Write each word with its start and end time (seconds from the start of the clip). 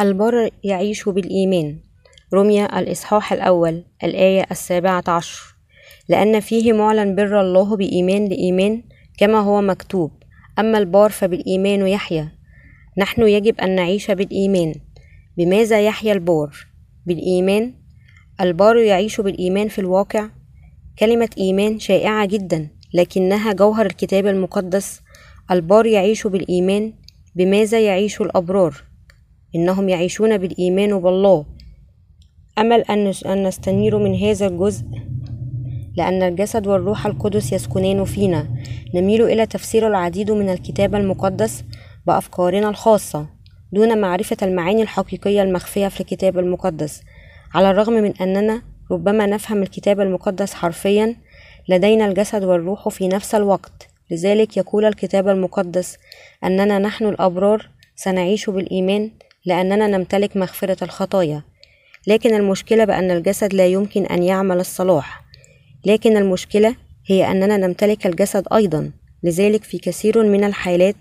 البر 0.00 0.50
يعيش 0.64 1.08
بالإيمان. 1.08 1.78
رمي 2.34 2.64
الإصحاح 2.64 3.32
الأول 3.32 3.84
الآية 4.04 4.46
السابعة 4.50 5.04
عشر. 5.08 5.56
لأن 6.08 6.40
فيه 6.40 6.72
معلن 6.72 7.14
بر 7.14 7.40
الله 7.40 7.76
بإيمان 7.76 8.24
لإيمان 8.28 8.82
كما 9.18 9.40
هو 9.40 9.60
مكتوب. 9.60 10.10
أما 10.58 10.78
البار 10.78 11.10
فبالإيمان 11.10 11.86
يحيى 11.86 12.28
نحن 12.98 13.22
يجب 13.22 13.60
أن 13.60 13.74
نعيش 13.74 14.10
بالإيمان. 14.10 14.74
بماذا 15.36 15.80
يحيا 15.80 16.12
البار؟ 16.12 16.66
بالإيمان؟ 17.06 17.74
البار 18.40 18.76
يعيش 18.76 19.20
بالإيمان 19.20 19.68
في 19.68 19.78
الواقع. 19.78 20.28
كلمة 20.98 21.30
إيمان 21.38 21.78
شائعة 21.78 22.26
جدا 22.26 22.68
لكنها 22.94 23.52
جوهر 23.52 23.86
الكتاب 23.86 24.26
المقدس. 24.26 25.00
البار 25.50 25.86
يعيش 25.86 26.26
بالإيمان. 26.26 26.92
بماذا 27.34 27.80
يعيش 27.80 28.20
الأبرار؟ 28.20 28.85
إنهم 29.56 29.88
يعيشون 29.88 30.38
بالإيمان 30.38 31.00
بالله. 31.00 31.44
أمل 32.58 32.80
أن 33.26 33.46
نستنير 33.46 33.98
من 33.98 34.14
هذا 34.14 34.46
الجزء 34.46 34.84
لأن 35.96 36.22
الجسد 36.22 36.66
والروح 36.66 37.06
القدس 37.06 37.52
يسكنان 37.52 38.04
فينا. 38.04 38.48
نميل 38.94 39.22
إلى 39.22 39.46
تفسير 39.46 39.86
العديد 39.86 40.30
من 40.30 40.48
الكتاب 40.48 40.94
المقدس 40.94 41.64
بأفكارنا 42.06 42.68
الخاصة 42.68 43.26
دون 43.72 43.98
معرفة 43.98 44.36
المعاني 44.42 44.82
الحقيقية 44.82 45.42
المخفية 45.42 45.88
في 45.88 46.00
الكتاب 46.00 46.38
المقدس. 46.38 47.02
على 47.54 47.70
الرغم 47.70 47.92
من 47.92 48.16
أننا 48.20 48.62
ربما 48.90 49.26
نفهم 49.26 49.62
الكتاب 49.62 50.00
المقدس 50.00 50.54
حرفيا 50.54 51.16
لدينا 51.68 52.06
الجسد 52.06 52.44
والروح 52.44 52.88
في 52.88 53.08
نفس 53.08 53.34
الوقت. 53.34 53.88
لذلك 54.10 54.56
يقول 54.56 54.84
الكتاب 54.84 55.28
المقدس 55.28 55.98
أننا 56.44 56.78
نحن 56.78 57.06
الأبرار 57.06 57.70
سنعيش 57.96 58.50
بالإيمان 58.50 59.10
لأننا 59.46 59.86
نمتلك 59.86 60.36
مغفرة 60.36 60.84
الخطايا. 60.84 61.42
لكن 62.06 62.34
المشكلة 62.34 62.84
بأن 62.84 63.10
الجسد 63.10 63.54
لا 63.54 63.66
يمكن 63.66 64.06
أن 64.06 64.22
يعمل 64.22 64.60
الصلاح. 64.60 65.24
لكن 65.86 66.16
المشكلة 66.16 66.76
هي 67.06 67.30
أننا 67.30 67.56
نمتلك 67.56 68.06
الجسد 68.06 68.46
أيضا. 68.52 68.90
لذلك 69.22 69.64
في 69.64 69.78
كثير 69.78 70.22
من 70.22 70.44
الحالات 70.44 70.96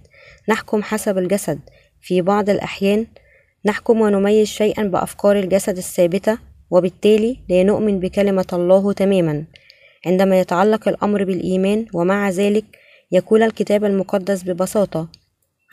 نحكم 0.50 0.84
حسب 0.84 1.18
الجسد. 1.18 1.60
في 2.02 2.22
بعض 2.22 2.50
الأحيان 2.50 3.08
نحكم 3.66 4.02
ونميز 4.02 4.48
شيئا 4.48 4.84
بأفكار 4.84 5.40
الجسد 5.40 5.78
الثابتة 5.78 6.38
وبالتالي 6.72 7.38
لا 7.50 7.64
نؤمن 7.64 8.00
بكلمة 8.00 8.46
الله 8.54 8.94
تماما. 8.94 9.44
عندما 10.06 10.40
يتعلق 10.40 10.88
الأمر 10.88 11.24
بالإيمان 11.24 11.86
ومع 11.94 12.30
ذلك 12.30 12.66
يقول 13.12 13.44
الكتاب 13.44 13.86
المقدس 13.86 14.44
ببساطة 14.44 15.08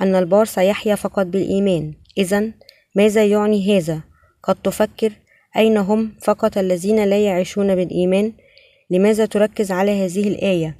أن 0.03 0.15
البار 0.15 0.45
سيحيا 0.45 0.95
فقط 0.95 1.27
بالإيمان. 1.27 1.95
إذا 2.19 2.53
ماذا 2.95 3.27
يعني 3.27 3.79
هذا؟ 3.79 4.03
قد 4.43 4.55
تفكر 4.55 5.13
أين 5.57 5.77
هم 5.77 6.13
فقط 6.21 6.59
الذين 6.59 7.05
لا 7.05 7.25
يعيشون 7.25 7.75
بالإيمان؟ 7.75 8.33
لماذا 8.91 9.27
تركز 9.27 9.73
على 9.73 10.05
هذه 10.05 10.29
الآية؟ 10.29 10.77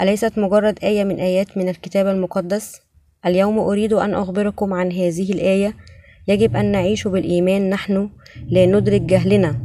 أليست 0.00 0.38
مجرد 0.38 0.78
آية 0.84 1.04
من 1.04 1.20
آيات 1.20 1.56
من 1.56 1.68
الكتاب 1.68 2.06
المقدس؟ 2.06 2.80
اليوم 3.26 3.58
أريد 3.58 3.92
أن 3.92 4.14
أخبركم 4.14 4.72
عن 4.72 4.92
هذه 4.92 5.32
الآية 5.32 5.74
يجب 6.28 6.56
أن 6.56 6.72
نعيش 6.72 7.08
بالإيمان 7.08 7.70
نحن 7.70 8.10
لا 8.48 8.66
ندرك 8.66 9.00
جهلنا 9.00 9.60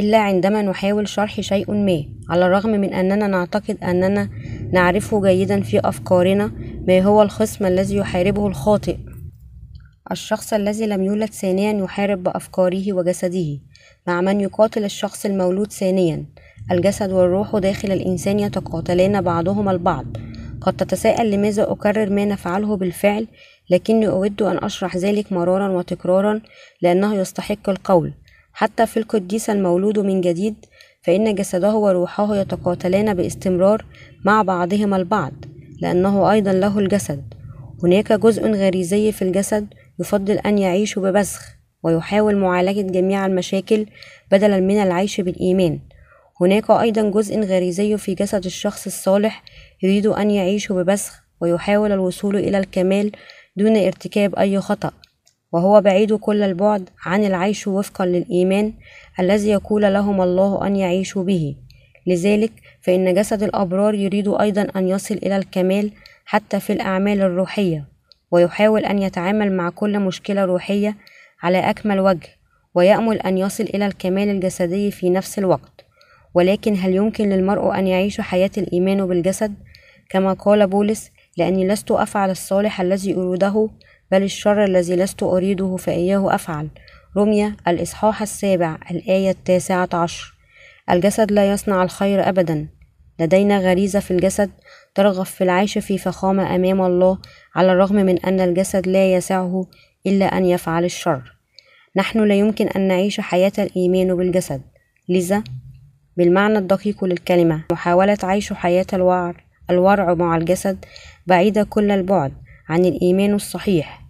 إلا 0.00 0.18
عندما 0.18 0.62
نحاول 0.62 1.08
شرح 1.08 1.40
شيء 1.40 1.70
ما 1.72 2.04
على 2.30 2.46
الرغم 2.46 2.70
من 2.70 2.94
أننا 2.94 3.26
نعتقد 3.26 3.84
أننا 3.84 4.30
نعرفه 4.74 5.22
جيدا 5.22 5.60
في 5.60 5.80
أفكارنا 5.84 6.52
ما 6.88 7.00
هو 7.00 7.22
الخصم 7.22 7.66
الذي 7.66 7.96
يحاربه 7.96 8.46
الخاطئ؟ 8.46 8.96
الشخص 10.10 10.52
الذي 10.52 10.86
لم 10.86 11.02
يولد 11.02 11.30
ثانيا 11.30 11.72
يحارب 11.72 12.22
بأفكاره 12.22 12.92
وجسده 12.92 13.58
مع 14.06 14.20
من 14.20 14.40
يقاتل 14.40 14.84
الشخص 14.84 15.26
المولود 15.26 15.72
ثانيا. 15.72 16.24
الجسد 16.70 17.12
والروح 17.12 17.56
داخل 17.56 17.92
الإنسان 17.92 18.40
يتقاتلان 18.40 19.20
بعضهما 19.20 19.70
البعض. 19.70 20.06
قد 20.60 20.76
تتساءل 20.76 21.30
لماذا 21.30 21.70
أكرر 21.70 22.10
ما 22.10 22.24
نفعله 22.24 22.76
بالفعل 22.76 23.26
لكني 23.70 24.08
أود 24.08 24.42
أن 24.42 24.64
أشرح 24.64 24.96
ذلك 24.96 25.32
مرارا 25.32 25.68
وتكرارا 25.68 26.40
لأنه 26.82 27.14
يستحق 27.14 27.70
القول. 27.70 28.12
حتى 28.52 28.86
في 28.86 28.96
القديس 28.96 29.50
المولود 29.50 29.98
من 29.98 30.20
جديد 30.20 30.54
فإن 31.04 31.34
جسده 31.34 31.74
وروحه 31.74 32.36
يتقاتلان 32.36 33.14
باستمرار 33.14 33.84
مع 34.24 34.42
بعضهما 34.42 34.96
البعض 34.96 35.32
لأنه 35.82 36.32
أيضا 36.32 36.52
له 36.52 36.78
الجسد. 36.78 37.34
هناك 37.82 38.12
جزء 38.12 38.50
غريزي 38.50 39.12
في 39.12 39.22
الجسد 39.22 39.66
يفضل 40.00 40.38
أن 40.38 40.58
يعيش 40.58 40.98
ببسخ 40.98 41.42
ويحاول 41.82 42.36
معالجة 42.36 42.80
جميع 42.80 43.26
المشاكل 43.26 43.86
بدلا 44.30 44.60
من 44.60 44.82
العيش 44.82 45.20
بالإيمان. 45.20 45.78
هناك 46.40 46.70
أيضا 46.70 47.10
جزء 47.10 47.40
غريزي 47.40 47.96
في 47.96 48.14
جسد 48.14 48.44
الشخص 48.44 48.86
الصالح 48.86 49.42
يريد 49.82 50.06
أن 50.06 50.30
يعيش 50.30 50.72
ببسخ 50.72 51.22
ويحاول 51.40 51.92
الوصول 51.92 52.36
إلى 52.36 52.58
الكمال 52.58 53.12
دون 53.56 53.76
ارتكاب 53.76 54.34
أي 54.34 54.60
خطأ. 54.60 54.90
وهو 55.54 55.80
بعيد 55.80 56.12
كل 56.12 56.42
البعد 56.42 56.88
عن 57.04 57.24
العيش 57.24 57.66
وفقا 57.66 58.06
للإيمان 58.06 58.72
الذي 59.20 59.50
يقول 59.50 59.82
لهم 59.82 60.20
الله 60.20 60.66
أن 60.66 60.76
يعيشوا 60.76 61.24
به. 61.24 61.56
لذلك 62.06 62.52
فإن 62.80 63.14
جسد 63.14 63.42
الأبرار 63.42 63.94
يريد 63.94 64.28
أيضا 64.28 64.66
أن 64.76 64.88
يصل 64.88 65.14
إلى 65.14 65.36
الكمال 65.36 65.90
حتى 66.24 66.60
في 66.60 66.72
الأعمال 66.72 67.20
الروحية 67.20 67.84
ويحاول 68.30 68.84
أن 68.84 68.98
يتعامل 68.98 69.52
مع 69.52 69.70
كل 69.70 69.98
مشكلة 69.98 70.44
روحية 70.44 70.96
على 71.42 71.58
أكمل 71.58 72.00
وجه 72.00 72.28
ويأمل 72.74 73.18
أن 73.18 73.38
يصل 73.38 73.64
إلى 73.64 73.86
الكمال 73.86 74.28
الجسدي 74.28 74.90
في 74.90 75.10
نفس 75.10 75.38
الوقت. 75.38 75.84
ولكن 76.34 76.76
هل 76.78 76.94
يمكن 76.94 77.28
للمرء 77.28 77.78
أن 77.78 77.86
يعيش 77.86 78.20
حياة 78.20 78.50
الإيمان 78.58 79.06
بالجسد؟ 79.06 79.54
كما 80.10 80.32
قال 80.32 80.66
بولس 80.66 81.10
لأني 81.36 81.68
لست 81.68 81.90
أفعل 81.90 82.30
الصالح 82.30 82.80
الذي 82.80 83.14
أريده 83.14 83.68
بل 84.10 84.22
الشر 84.22 84.64
الذي 84.64 84.96
لست 84.96 85.22
أريده 85.22 85.76
فإياه 85.76 86.34
أفعل. 86.34 86.68
رمية 87.16 87.56
الإصحاح 87.68 88.22
السابع 88.22 88.78
الآية 88.90 89.30
التاسعة 89.30 89.88
عشر. 89.92 90.34
الجسد 90.90 91.32
لا 91.32 91.52
يصنع 91.52 91.82
الخير 91.82 92.28
أبدا. 92.28 92.68
لدينا 93.20 93.58
غريزة 93.58 94.00
في 94.00 94.10
الجسد 94.10 94.50
ترغب 94.94 95.24
في 95.24 95.44
العيش 95.44 95.78
في 95.78 95.98
فخامة 95.98 96.54
أمام 96.54 96.82
الله 96.82 97.18
على 97.54 97.72
الرغم 97.72 97.96
من 97.96 98.18
أن 98.18 98.40
الجسد 98.40 98.88
لا 98.88 99.14
يسعه 99.14 99.66
إلا 100.06 100.26
أن 100.26 100.44
يفعل 100.44 100.84
الشر. 100.84 101.36
نحن 101.96 102.24
لا 102.24 102.34
يمكن 102.34 102.68
أن 102.68 102.88
نعيش 102.88 103.20
حياة 103.20 103.52
الإيمان 103.58 104.16
بالجسد. 104.16 104.62
لذا 105.08 105.44
بالمعنى 106.16 106.58
الدقيق 106.58 107.04
للكلمة 107.04 107.64
محاولة 107.72 108.18
عيش 108.22 108.52
حياة 108.52 108.86
الوعر 108.92 109.44
الورع 109.70 110.14
مع 110.14 110.36
الجسد 110.36 110.84
بعيدة 111.26 111.62
كل 111.62 111.90
البعد. 111.90 112.32
عن 112.68 112.84
الإيمان 112.84 113.34
الصحيح. 113.34 114.00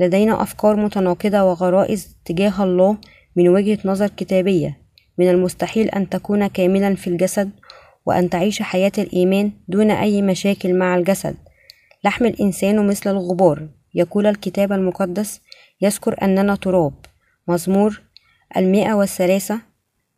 لدينا 0.00 0.42
أفكار 0.42 0.76
متناقضة 0.76 1.42
وغرائز 1.42 2.16
تجاه 2.24 2.64
الله 2.64 2.98
من 3.36 3.48
وجهة 3.48 3.78
نظر 3.84 4.08
كتابية. 4.08 4.80
من 5.18 5.30
المستحيل 5.30 5.88
أن 5.88 6.08
تكون 6.08 6.46
كاملا 6.46 6.94
في 6.94 7.06
الجسد 7.06 7.50
وأن 8.06 8.30
تعيش 8.30 8.62
حياة 8.62 8.92
الإيمان 8.98 9.52
دون 9.68 9.90
أي 9.90 10.22
مشاكل 10.22 10.74
مع 10.74 10.96
الجسد. 10.96 11.36
لحم 12.04 12.24
الإنسان 12.24 12.86
مثل 12.86 13.10
الغبار. 13.10 13.68
يقول 13.94 14.26
الكتاب 14.26 14.72
المقدس 14.72 15.40
يذكر 15.82 16.16
أننا 16.22 16.54
تراب. 16.56 16.94
مزمور 17.48 18.02
المئة 18.56 18.92
والثلاثة 18.92 19.60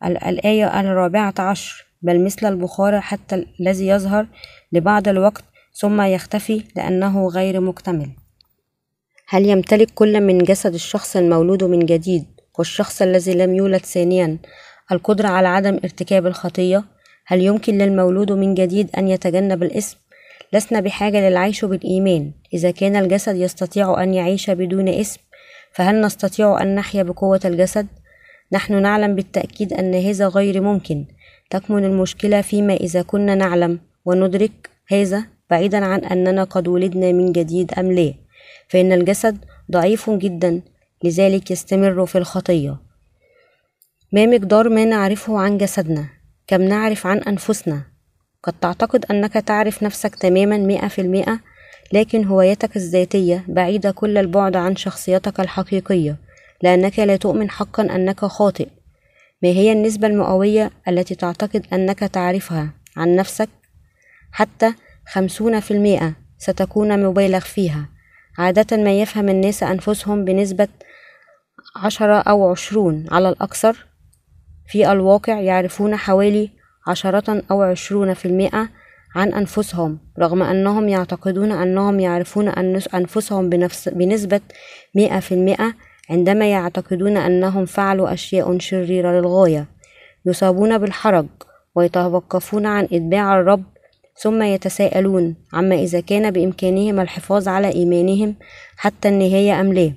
الآية 0.05 0.79
الرابعة 0.79 1.33
عشر 1.39 1.85
بل 2.01 2.23
مثل 2.23 2.47
البخار 2.47 3.01
حتى 3.01 3.45
الذي 3.59 3.87
يظهر 3.87 4.27
لبعض 4.71 5.07
الوقت 5.07 5.43
ثم 5.79 6.01
يختفي 6.01 6.63
لأنه 6.75 7.27
غير 7.27 7.59
مكتمل 7.59 8.09
هل 9.27 9.45
يمتلك 9.45 9.91
كل 9.95 10.21
من 10.21 10.37
جسد 10.37 10.73
الشخص 10.73 11.17
المولود 11.17 11.63
من 11.63 11.79
جديد 11.79 12.25
والشخص 12.59 13.01
الذي 13.01 13.33
لم 13.33 13.53
يولد 13.53 13.85
ثانيا 13.85 14.37
القدرة 14.91 15.27
على 15.27 15.47
عدم 15.47 15.73
ارتكاب 15.83 16.25
الخطية؟ 16.25 16.83
هل 17.25 17.41
يمكن 17.41 17.77
للمولود 17.77 18.31
من 18.31 18.53
جديد 18.53 18.89
أن 18.97 19.07
يتجنب 19.07 19.63
الإثم؟ 19.63 19.97
لسنا 20.53 20.79
بحاجة 20.79 21.29
للعيش 21.29 21.65
بالإيمان 21.65 22.31
إذا 22.53 22.71
كان 22.71 22.95
الجسد 22.95 23.35
يستطيع 23.35 24.03
أن 24.03 24.13
يعيش 24.13 24.49
بدون 24.49 24.87
إثم 24.87 25.21
فهل 25.73 26.01
نستطيع 26.01 26.61
أن 26.61 26.75
نحيا 26.75 27.03
بقوة 27.03 27.39
الجسد؟ 27.45 27.87
نحن 28.51 28.81
نعلم 28.81 29.15
بالتأكيد 29.15 29.73
أن 29.73 29.95
هذا 29.95 30.27
غير 30.27 30.61
ممكن 30.61 31.05
تكمن 31.49 31.85
المشكلة 31.85 32.41
فيما 32.41 32.73
إذا 32.73 33.01
كنا 33.01 33.35
نعلم 33.35 33.79
وندرك 34.05 34.69
هذا 34.87 35.38
بعيدا 35.49 35.85
عن 35.85 35.99
أننا 35.99 36.43
قد 36.43 36.67
ولدنا 36.67 37.11
من 37.11 37.31
جديد 37.31 37.73
أم 37.73 37.91
لا. 37.91 38.13
فإن 38.67 38.91
الجسد 38.91 39.45
ضعيف 39.71 40.09
جدا 40.09 40.61
لذلك 41.03 41.51
يستمر 41.51 42.05
في 42.05 42.17
الخطية. 42.17 42.77
ما 44.11 44.25
مقدار 44.25 44.69
ما 44.69 44.85
نعرفه 44.85 45.39
عن 45.39 45.57
جسدنا؟ 45.57 46.09
كم 46.47 46.61
نعرف 46.61 47.07
عن 47.07 47.17
أنفسنا؟ 47.17 47.83
قد 48.43 48.53
تعتقد 48.61 49.05
أنك 49.11 49.33
تعرف 49.33 49.83
نفسك 49.83 50.15
تماما 50.15 50.57
مئة 50.57 50.87
في 50.87 51.01
المئة 51.01 51.39
لكن 51.93 52.25
هويتك 52.25 52.75
الذاتية 52.75 53.45
بعيدة 53.47 53.91
كل 53.91 54.17
البعد 54.17 54.55
عن 54.55 54.75
شخصيتك 54.75 55.39
الحقيقية 55.39 56.17
لأنك 56.61 56.99
لا 56.99 57.15
تؤمن 57.15 57.49
حقا 57.49 57.83
أنك 57.83 58.25
خاطئ. 58.25 58.67
ما 59.43 59.49
هي 59.49 59.71
النسبة 59.71 60.07
المئوية 60.07 60.71
التي 60.87 61.15
تعتقد 61.15 61.65
أنك 61.73 61.99
تعرفها 61.99 62.73
عن 62.97 63.15
نفسك؟ 63.15 63.49
حتى 64.31 64.73
خمسون 65.11 65.59
في 65.59 65.71
المئة 65.71 66.13
ستكون 66.37 67.03
مبالغ 67.05 67.39
فيها. 67.39 67.89
عادة 68.37 68.77
ما 68.77 69.01
يفهم 69.01 69.29
الناس 69.29 69.63
أنفسهم 69.63 70.25
بنسبة 70.25 70.67
عشرة 71.75 72.13
أو 72.13 72.51
عشرون 72.51 73.05
على 73.11 73.29
الأكثر 73.29 73.85
في 74.67 74.91
الواقع 74.91 75.39
يعرفون 75.39 75.95
حوالي 75.95 76.49
عشرة 76.87 77.43
أو 77.51 77.61
عشرون 77.61 78.13
في 78.13 78.25
المئة 78.25 78.69
عن 79.15 79.33
أنفسهم 79.33 79.99
رغم 80.19 80.43
أنهم 80.43 80.89
يعتقدون 80.89 81.51
أنهم 81.51 81.99
يعرفون 81.99 82.47
أنفسهم 82.93 83.49
بنفس 83.49 83.89
بنسبة 83.89 84.41
مئة 84.95 85.19
في 85.19 85.31
المئة 85.31 85.73
عندما 86.09 86.51
يعتقدون 86.51 87.17
أنهم 87.17 87.65
فعلوا 87.65 88.13
أشياء 88.13 88.57
شريرة 88.59 89.19
للغاية. 89.19 89.67
يصابون 90.25 90.77
بالحرج 90.77 91.25
ويتوقفون 91.75 92.65
عن 92.65 92.83
إتباع 92.83 93.39
الرب 93.39 93.63
ثم 94.21 94.41
يتساءلون 94.41 95.35
عما 95.53 95.75
إذا 95.75 95.99
كان 95.99 96.31
بإمكانهم 96.31 96.99
الحفاظ 96.99 97.47
على 97.47 97.73
إيمانهم 97.73 98.35
حتى 98.77 99.09
النهاية 99.09 99.61
أم 99.61 99.73
لا. 99.73 99.93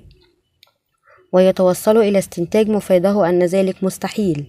ويتوصلوا 1.33 2.03
إلى 2.03 2.19
استنتاج 2.19 2.69
مفاده 2.69 3.29
أن 3.29 3.43
ذلك 3.43 3.83
مستحيل. 3.83 4.45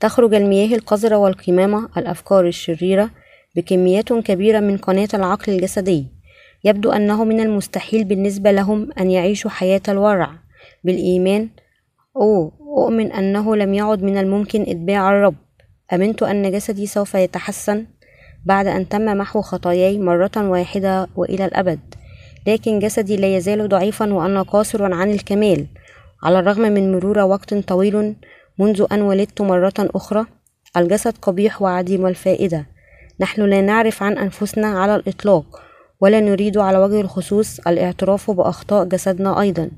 تخرج 0.00 0.34
المياه 0.34 0.76
القذرة 0.76 1.16
والقمامة 1.16 1.88
الأفكار 1.96 2.46
الشريرة 2.46 3.10
بكميات 3.56 4.12
كبيرة 4.12 4.60
من 4.60 4.76
قناة 4.76 5.08
العقل 5.14 5.52
الجسدي. 5.52 6.06
يبدو 6.64 6.92
أنه 6.92 7.24
من 7.24 7.40
المستحيل 7.40 8.04
بالنسبة 8.04 8.52
لهم 8.52 8.92
أن 9.00 9.10
يعيشوا 9.10 9.50
حياة 9.50 9.82
الورع 9.88 10.30
بالإيمان. 10.84 11.48
أو 12.16 12.52
أؤمن 12.78 13.12
أنه 13.12 13.56
لم 13.56 13.74
يعد 13.74 14.02
من 14.02 14.16
الممكن 14.18 14.62
إتباع 14.62 15.10
الرب. 15.10 15.34
أمنت 15.92 16.22
أن 16.22 16.52
جسدي 16.52 16.86
سوف 16.86 17.14
يتحسن. 17.14 17.86
بعد 18.44 18.66
أن 18.66 18.88
تم 18.88 19.04
محو 19.04 19.40
خطاياي 19.40 19.98
مرة 19.98 20.30
واحدة 20.36 21.08
وإلى 21.16 21.44
الأبد 21.44 21.80
لكن 22.46 22.78
جسدي 22.78 23.16
لا 23.16 23.36
يزال 23.36 23.68
ضعيفا 23.68 24.12
وأنا 24.12 24.42
قاصر 24.42 24.94
عن 24.94 25.10
الكمال. 25.10 25.66
على 26.22 26.38
الرغم 26.38 26.62
من 26.62 26.92
مرور 26.92 27.18
وقت 27.18 27.54
طويل 27.54 28.14
منذ 28.58 28.86
أن 28.92 29.02
ولدت 29.02 29.40
مرة 29.42 29.74
أخرى 29.78 30.26
الجسد 30.76 31.14
قبيح 31.22 31.62
وعديم 31.62 32.06
الفائدة. 32.06 32.66
نحن 33.20 33.42
لا 33.42 33.60
نعرف 33.60 34.02
عن 34.02 34.18
أنفسنا 34.18 34.66
على 34.66 34.96
الإطلاق 34.96 35.62
ولا 36.00 36.20
نريد 36.20 36.58
على 36.58 36.78
وجه 36.78 37.00
الخصوص 37.00 37.60
الاعتراف 37.60 38.30
بأخطاء 38.30 38.84
جسدنا 38.84 39.40
أيضا. 39.40 39.70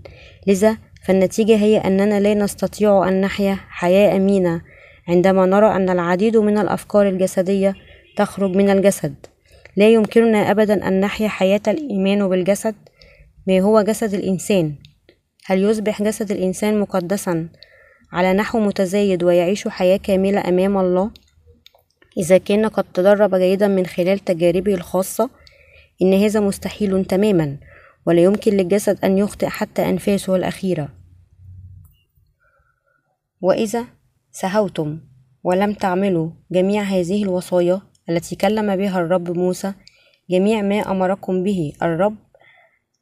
لذا 0.47 0.77
فالنتيجة 1.07 1.57
هي 1.57 1.79
أننا 1.79 2.21
لا 2.21 2.35
نستطيع 2.35 3.09
أن 3.09 3.21
نحيا 3.21 3.59
حياة 3.69 4.17
أمينة. 4.17 4.61
عندما 5.09 5.47
نرى 5.47 5.77
أن 5.77 5.91
العديد 5.91 6.37
من 6.37 6.59
الأفكار 6.59 7.09
الجسدية 7.09 7.75
تخرج 8.17 8.57
من 8.57 8.71
الجسد. 8.71 9.15
لا 9.77 9.89
يمكننا 9.89 10.51
أبدا 10.51 10.89
أن 10.89 11.01
نحيا 11.01 11.29
حياة 11.29 11.61
الإيمان 11.69 12.29
بالجسد 12.29 12.75
ما 13.47 13.61
هو 13.61 13.83
جسد 13.83 14.15
الإنسان؟ 14.15 14.75
هل 15.47 15.63
يصبح 15.63 16.03
جسد 16.03 16.31
الإنسان 16.31 16.81
مقدسا 16.81 17.49
على 18.13 18.33
نحو 18.33 18.61
متزايد 18.61 19.23
ويعيش 19.23 19.69
حياة 19.69 19.97
كاملة 19.97 20.49
أمام 20.49 20.79
الله؟ 20.79 21.11
إذا 22.19 22.39
كان 22.39 22.67
قد 22.67 22.85
تدرب 22.95 23.35
جيدا 23.35 23.69
من 23.69 23.87
خلال 23.87 24.19
تجاربه 24.19 24.75
الخاصة 24.75 25.31
إن 26.03 26.15
هذا 26.15 26.41
مستحيل 26.41 27.05
تماما 27.05 27.57
ولا 28.07 28.23
يمكن 28.23 28.53
للجسد 28.53 29.05
أن 29.05 29.19
يخطئ 29.19 29.47
حتى 29.47 29.89
أنفاسه 29.89 30.37
الأخيرة. 30.37 30.89
وإذا 33.41 33.85
سهوتم 34.33 35.01
ولم 35.45 35.73
تعملوا 35.73 36.31
جميع 36.53 36.83
هذه 36.83 37.23
الوصايا 37.23 37.81
التي 38.09 38.37
كلم 38.37 38.77
بها 38.77 39.01
الرب 39.01 39.39
موسى 39.39 39.73
جميع 40.31 40.63
ما 40.63 40.91
أمركم 40.91 41.43
به 41.43 41.73
الرب 41.83 42.17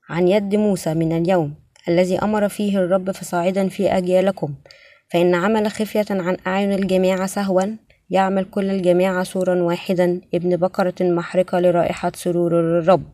عن 0.09 0.29
يد 0.29 0.55
موسى 0.55 0.95
من 0.95 1.17
اليوم 1.17 1.55
الذي 1.89 2.19
أمر 2.19 2.49
فيه 2.49 2.79
الرب 2.79 3.11
فصاعدا 3.11 3.69
في 3.69 3.97
أجيالكم. 3.97 4.55
فإن 5.11 5.35
عمل 5.35 5.71
خفية 5.71 6.05
عن 6.11 6.37
أعين 6.47 6.73
الجماعة 6.73 7.27
سهوا 7.27 7.63
يعمل 8.11 8.45
كل 8.45 8.71
الجماعة 8.71 9.25
سورا 9.25 9.63
واحدا. 9.63 10.21
ابن 10.35 10.57
بقرة 10.57 10.95
محرقة 11.01 11.61
لرائحة 11.61 12.13
سرور 12.15 12.61
الرب. 12.61 13.05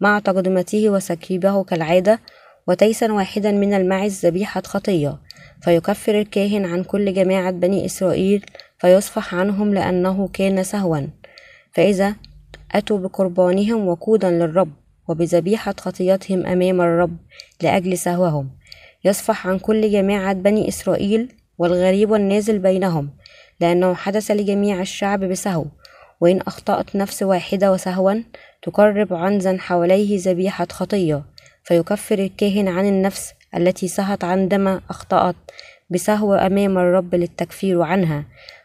مع 0.00 0.18
تقدمته 0.18 0.90
وسكيبه 0.90 1.64
كالعادة 1.64 2.20
وتيسا 2.68 3.12
واحدا 3.12 3.52
من 3.52 3.74
المعز 3.74 4.26
ذبيحة 4.26 4.62
خطية 4.66 5.18
فيكفر 5.62 6.20
الكاهن 6.20 6.64
عن 6.64 6.84
كل 6.84 7.14
جماعة 7.14 7.50
بني 7.50 7.86
إسرائيل 7.86 8.44
فيصفح 8.78 9.34
عنهم 9.34 9.74
لأنه 9.74 10.28
كان 10.28 10.62
سهوا. 10.62 11.00
فإذا 11.72 12.14
أتوا 12.72 12.98
بقربانهم 12.98 13.88
وقودا 13.88 14.30
للرب 14.30 14.72
وبذبيحة 15.08 15.74
خطيتهم 15.80 16.46
أمام 16.46 16.80
الرب 16.80 17.16
لأجل 17.62 17.98
سهوهم 17.98 18.50
يصفح 19.04 19.46
عن 19.46 19.58
كل 19.58 19.92
جماعة 19.92 20.32
بني 20.32 20.68
إسرائيل 20.68 21.32
والغريب 21.58 22.10
والنازل 22.10 22.58
بينهم 22.58 23.10
لأنه 23.60 23.94
حدث 23.94 24.30
لجميع 24.30 24.80
الشعب 24.80 25.24
بسهو 25.24 25.64
وإن 26.20 26.40
أخطأت 26.40 26.96
نفس 26.96 27.22
واحدة 27.22 27.72
وسهوا 27.72 28.22
تقرب 28.62 29.14
عنزا 29.14 29.56
حواليه 29.60 30.18
ذبيحة 30.20 30.66
خطية 30.70 31.22
فيكفر 31.64 32.18
الكاهن 32.18 32.68
عن 32.68 32.88
النفس 32.88 33.34
التي 33.56 33.88
سهت 33.88 34.24
عندما 34.24 34.80
أخطأت 34.90 35.36
بسهو 35.90 36.34
أمام 36.34 36.78
الرب 36.78 37.14
للتكفير 37.14 37.82
عنها 37.82 38.24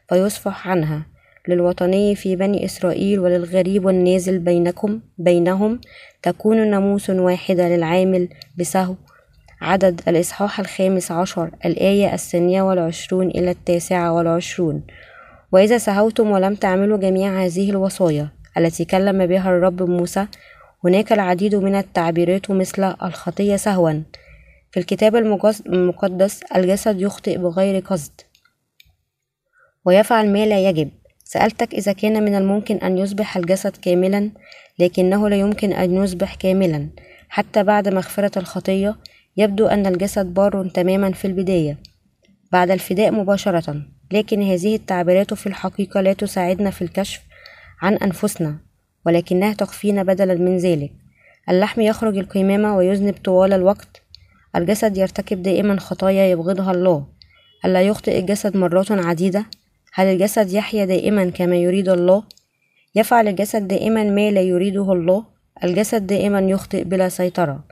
فيصفح 0.09 0.67
عنها 0.67 1.05
للوطني 1.49 2.15
في 2.15 2.35
بني 2.35 2.65
إسرائيل 2.65 3.19
وللغريب 3.19 3.85
والنازل 3.85 4.39
بينكم 4.39 4.99
بينهم 5.17 5.81
تكون 6.23 6.69
ناموس 6.69 7.09
واحدة 7.09 7.69
للعامل 7.69 8.29
بسهو. 8.59 8.95
عدد 9.61 10.01
الإصحاح 10.07 10.59
الخامس 10.59 11.11
عشر 11.11 11.51
الآية 11.65 12.13
الثانية 12.13 12.61
والعشرون 12.61 13.27
إلى 13.27 13.51
التاسعة 13.51 14.13
والعشرون. 14.13 14.83
وإذا 15.51 15.77
سهوتم 15.77 16.31
ولم 16.31 16.55
تعملوا 16.55 16.97
جميع 16.97 17.45
هذه 17.45 17.69
الوصايا 17.69 18.29
التي 18.57 18.85
كلم 18.85 19.25
بها 19.25 19.49
الرب 19.49 19.83
موسى 19.83 20.27
هناك 20.83 21.13
العديد 21.13 21.55
من 21.55 21.75
التعبيرات 21.75 22.51
مثل 22.51 22.83
الخطية 22.83 23.55
سهوا. 23.55 23.93
في 24.71 24.79
الكتاب 24.79 25.15
المقدس 25.15 26.43
الجسد 26.55 27.01
يخطئ 27.01 27.37
بغير 27.37 27.79
قصد. 27.79 28.21
ويفعل 29.85 30.33
ما 30.33 30.45
لا 30.45 30.69
يجب. 30.69 30.89
سألتك 31.29 31.73
إذا 31.73 31.93
كان 31.93 32.23
من 32.23 32.35
الممكن 32.35 32.75
أن 32.75 32.97
يصبح 32.97 33.37
الجسد 33.37 33.77
كاملا 33.81 34.31
لكنه 34.79 35.29
لا 35.29 35.35
يمكن 35.35 35.73
أن 35.73 36.03
يصبح 36.03 36.35
كاملا. 36.35 36.89
حتى 37.29 37.63
بعد 37.63 37.87
مغفرة 37.87 38.39
الخطية 38.39 38.95
يبدو 39.37 39.67
أن 39.67 39.85
الجسد 39.85 40.25
بار 40.25 40.69
تماما 40.69 41.11
في 41.11 41.25
البداية. 41.25 41.77
بعد 42.51 42.71
الفداء 42.71 43.11
مباشرة. 43.11 43.81
لكن 44.11 44.41
هذه 44.41 44.75
التعبيرات 44.75 45.33
في 45.33 45.47
الحقيقة 45.47 46.01
لا 46.01 46.13
تساعدنا 46.13 46.69
في 46.69 46.81
الكشف 46.81 47.21
عن 47.81 47.93
أنفسنا 47.93 48.57
ولكنها 49.05 49.53
تخفينا 49.53 50.03
بدلا 50.03 50.35
من 50.35 50.57
ذلك. 50.57 50.91
اللحم 51.49 51.81
يخرج 51.81 52.17
القمامة 52.17 52.77
ويذنب 52.77 53.15
طوال 53.23 53.53
الوقت. 53.53 54.01
الجسد 54.55 54.97
يرتكب 54.97 55.43
دائما 55.43 55.79
خطايا 55.79 56.31
يبغضها 56.31 56.71
الله. 56.71 57.07
ألا 57.65 57.81
يخطئ 57.81 58.19
الجسد 58.19 58.57
مرات 58.57 58.91
عديدة؟ 58.91 59.45
هل 59.99 60.07
الجسد 60.07 60.53
يحيا 60.53 60.85
دائما 60.85 61.29
كما 61.29 61.55
يريد 61.55 61.89
الله؟ 61.89 62.23
يفعل 62.95 63.27
الجسد 63.27 63.67
دائما 63.67 64.03
ما 64.03 64.31
لا 64.31 64.41
يريده 64.41 64.93
الله؟ 64.93 65.25
الجسد 65.63 66.07
دائما 66.07 66.39
يخطئ 66.39 66.83
بلا 66.83 67.09
سيطرة. 67.09 67.63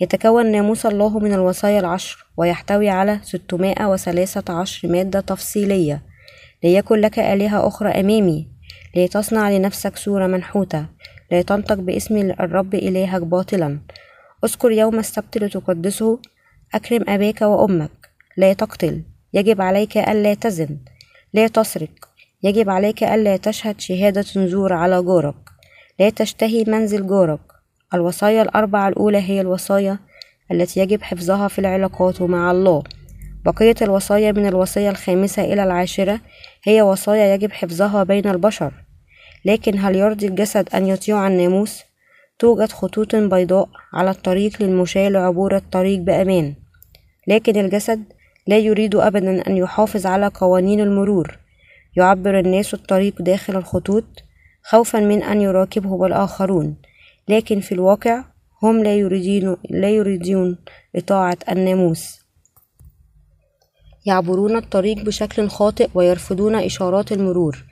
يتكون 0.00 0.52
ناموس 0.52 0.86
الله 0.86 1.18
من 1.18 1.32
الوصايا 1.32 1.80
العشر 1.80 2.26
ويحتوي 2.36 2.88
على 2.88 3.20
613 3.22 4.88
مادة 4.88 5.20
تفصيلية. 5.20 6.02
ليكن 6.64 6.96
لك 6.96 7.18
آلهة 7.18 7.68
أخرى 7.68 7.88
أمامي. 7.88 8.48
لتصنع 8.96 9.50
لنفسك 9.50 9.96
صورة 9.96 10.26
منحوتة. 10.26 10.86
لا 11.30 11.42
تنطق 11.42 11.74
باسم 11.74 12.16
الرب 12.16 12.74
إلهك 12.74 13.22
باطلا. 13.22 13.78
اذكر 14.44 14.72
يوم 14.72 14.98
السبت 14.98 15.38
لتقدسه 15.38 16.18
أكرم 16.74 17.04
أباك 17.08 17.42
وأمك. 17.42 18.10
لا 18.36 18.52
تقتل. 18.52 19.02
يجب 19.34 19.60
عليك 19.60 19.98
ألا 19.98 20.34
تزن. 20.34 20.78
لا 21.32 21.46
تسرق. 21.46 21.90
يجب 22.42 22.70
عليك 22.70 23.04
ألا 23.04 23.36
تشهد 23.36 23.80
شهادة 23.80 24.22
زور 24.22 24.72
على 24.72 25.02
جارك. 25.02 25.34
لا 25.98 26.10
تشتهي 26.10 26.64
منزل 26.64 27.06
جارك. 27.06 27.40
الوصايا 27.94 28.42
الأربعة 28.42 28.88
الأولى 28.88 29.18
هي 29.18 29.40
الوصايا 29.40 29.98
التي 30.52 30.80
يجب 30.80 31.02
حفظها 31.02 31.48
في 31.48 31.58
العلاقات 31.58 32.22
مع 32.22 32.50
الله. 32.50 32.82
بقية 33.44 33.74
الوصايا 33.82 34.32
من 34.32 34.46
الوصية 34.46 34.90
الخامسة 34.90 35.44
إلى 35.44 35.64
العاشرة 35.64 36.20
هي 36.64 36.82
وصايا 36.82 37.34
يجب 37.34 37.52
حفظها 37.52 38.02
بين 38.02 38.26
البشر. 38.28 38.72
لكن 39.44 39.78
هل 39.78 39.96
يرضي 39.96 40.26
الجسد 40.26 40.68
أن 40.74 40.86
يطيع 40.86 41.26
الناموس؟ 41.26 41.82
توجد 42.38 42.72
خطوط 42.72 43.16
بيضاء 43.16 43.68
على 43.92 44.10
الطريق 44.10 44.62
للمشاة 44.62 45.08
لعبور 45.08 45.56
الطريق 45.56 46.00
بأمان. 46.00 46.54
لكن 47.26 47.60
الجسد 47.60 48.04
لا 48.46 48.58
يريد 48.58 48.94
أبدا 48.94 49.46
أن 49.46 49.56
يحافظ 49.56 50.06
على 50.06 50.26
قوانين 50.34 50.80
المرور. 50.80 51.38
يعبر 51.96 52.38
الناس 52.38 52.74
الطريق 52.74 53.22
داخل 53.22 53.56
الخطوط 53.56 54.04
خوفا 54.62 55.00
من 55.00 55.22
أن 55.22 55.40
يراقبهم 55.40 56.04
الآخرون 56.04 56.76
لكن 57.28 57.60
في 57.60 57.72
الواقع 57.72 58.24
هم 58.62 58.82
لا 58.82 58.94
يريدون, 58.96 59.56
لا 59.70 59.90
يريدون 59.90 60.58
إطاعة 60.96 61.38
الناموس. 61.50 62.20
يعبرون 64.06 64.56
الطريق 64.56 65.02
بشكل 65.04 65.48
خاطئ 65.48 65.88
ويرفضون 65.94 66.54
إشارات 66.54 67.12
المرور 67.12 67.64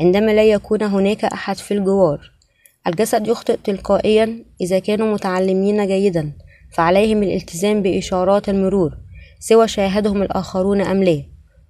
عندما 0.00 0.30
لا 0.30 0.44
يكون 0.44 0.82
هناك 0.82 1.24
أحد 1.24 1.56
في 1.56 1.74
الجوار. 1.74 2.30
الجسد 2.86 3.28
يخطئ 3.28 3.56
تلقائيا 3.64 4.44
إذا 4.60 4.78
كانوا 4.78 5.14
متعلمين 5.14 5.86
جيدا 5.86 6.32
فعليهم 6.72 7.22
الالتزام 7.22 7.82
بإشارات 7.82 8.48
المرور. 8.48 9.05
سوى 9.40 9.68
شاهدهم 9.68 10.22
الآخرون 10.22 10.80
أم 10.80 11.04
لا؟ 11.04 11.22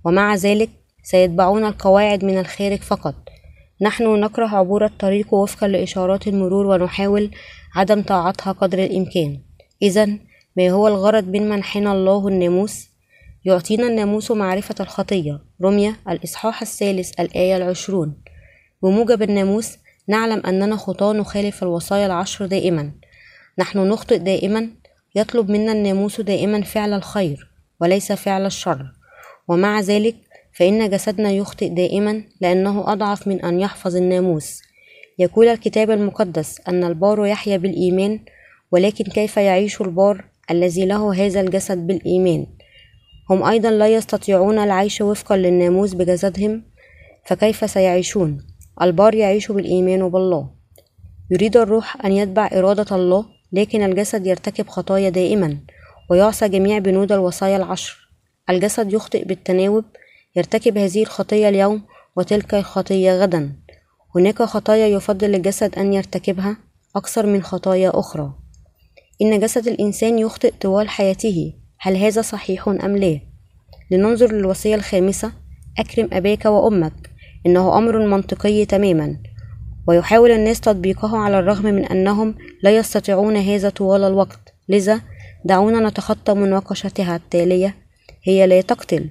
ومع 0.05 0.35
ذلك 0.35 0.71
سيتبعون 1.03 1.65
القواعد 1.65 2.25
من 2.25 2.39
الخارج 2.39 2.79
فقط. 2.79 3.15
نحن 3.81 4.21
نكره 4.21 4.47
عبور 4.47 4.85
الطريق 4.85 5.35
وفقا 5.35 5.69
لإشارات 5.69 6.29
المرور 6.29 6.67
ونحاول 6.67 7.31
عدم 7.75 8.03
طاعتها 8.03 8.53
قدر 8.53 8.79
الإمكان. 8.79 9.41
إذا 9.83 10.07
ما 10.57 10.71
هو 10.71 10.89
الغرض 10.89 11.25
من 11.29 11.49
منحنا 11.49 11.93
الله 11.93 12.29
الناموس؟ 12.29 12.89
يعطينا 13.45 13.87
الناموس 13.87 14.31
معرفة 14.31 14.75
الخطية. 14.81 15.41
رمية 15.63 15.97
الإصحاح 16.09 16.63
الثالث 16.63 17.21
الآية 17.21 17.57
العشرون. 17.57 18.23
بموجب 18.83 19.23
الناموس 19.23 19.79
نعلم 20.09 20.47
أننا 20.47 20.77
خطاة 20.77 21.13
نخالف 21.13 21.63
الوصايا 21.63 22.07
العشر 22.07 22.47
دائما. 22.47 22.93
نحن 23.59 23.79
نخطئ 23.79 24.19
دائما. 24.19 24.71
يطلب 25.15 25.51
منا 25.51 25.73
الناموس 25.73 26.21
دائما 26.21 26.63
فعل 26.63 26.93
الخير. 26.93 27.56
وليس 27.81 28.13
فعل 28.13 28.47
الشر. 28.47 28.93
ومع 29.49 29.81
ذلك 29.81 30.17
فإن 30.53 30.91
جسدنا 30.91 31.31
يخطئ 31.31 31.69
دائما 31.69 32.23
لأنه 32.41 32.93
أضعف 32.93 33.29
من 33.29 33.45
أن 33.45 33.61
يحفظ 33.61 33.97
الناموس. 33.97 34.63
يقول 35.19 35.49
الكتاب 35.49 35.91
المقدس 35.91 36.61
أن 36.69 36.85
البار 36.85 37.27
يحيا 37.27 37.57
بالإيمان 37.57 38.21
ولكن 38.73 39.05
كيف 39.05 39.37
يعيش 39.37 39.81
البار 39.81 40.25
الذي 40.51 40.87
له 40.87 41.15
هذا 41.27 41.41
الجسد 41.41 41.79
بالإيمان؟ 41.87 42.47
هم 43.31 43.43
أيضا 43.43 43.71
لا 43.71 43.89
يستطيعون 43.89 44.59
العيش 44.59 45.01
وفقا 45.01 45.37
للناموس 45.37 45.95
بجسدهم 45.95 46.63
فكيف 47.25 47.71
سيعيشون؟ 47.71 48.39
البار 48.83 49.15
يعيش 49.15 49.53
بالإيمان 49.53 50.09
بالله. 50.09 50.51
يريد 51.31 51.57
الروح 51.57 52.05
أن 52.07 52.13
يتبع 52.13 52.51
إرادة 52.53 52.97
الله 52.97 53.27
لكن 53.53 53.83
الجسد 53.83 54.27
يرتكب 54.27 54.69
خطايا 54.69 55.09
دائما. 55.09 55.59
ويعصى 56.11 56.49
جميع 56.49 56.79
بنود 56.79 57.13
الوصايا 57.13 57.57
العشر. 57.57 58.09
الجسد 58.51 58.93
يخطئ 58.93 59.25
بالتناوب 59.25 59.85
يرتكب 60.37 60.79
هذه 60.79 61.03
الخطية 61.03 61.49
اليوم 61.49 61.83
وتلك 62.17 62.55
الخطية 62.55 63.13
غدا. 63.23 63.53
هناك 64.15 64.43
خطايا 64.43 64.87
يفضل 64.87 65.35
الجسد 65.35 65.79
أن 65.79 65.93
يرتكبها 65.93 66.57
أكثر 66.97 67.27
من 67.27 67.43
خطايا 67.43 67.91
أخرى. 67.95 68.33
إن 69.23 69.41
جسد 69.41 69.69
الإنسان 69.69 70.19
يخطئ 70.19 70.53
طوال 70.61 70.89
حياته 70.89 71.53
هل 71.79 71.97
هذا 71.97 72.23
صحيح 72.23 72.69
أم 72.69 72.97
لا؟ 72.97 73.21
لننظر 73.91 74.33
للوصية 74.33 74.75
الخامسة 74.75 75.33
أكرم 75.79 76.09
أباك 76.13 76.45
وأمك. 76.45 77.11
إنه 77.47 77.79
أمر 77.79 78.07
منطقي 78.07 78.65
تماما. 78.65 79.17
ويحاول 79.89 80.31
الناس 80.31 80.61
تطبيقه 80.61 81.19
على 81.19 81.39
الرغم 81.39 81.65
من 81.65 81.85
أنهم 81.85 82.35
لا 82.63 82.77
يستطيعون 82.77 83.37
هذا 83.37 83.69
طوال 83.69 84.05
الوقت. 84.05 84.55
لذا 84.69 85.01
دعونا 85.47 85.89
نتخطى 85.89 86.35
مناقشتها 86.35 87.17
التالية 87.17 87.75
هي 88.23 88.47
لا 88.47 88.61
تقتل. 88.61 89.09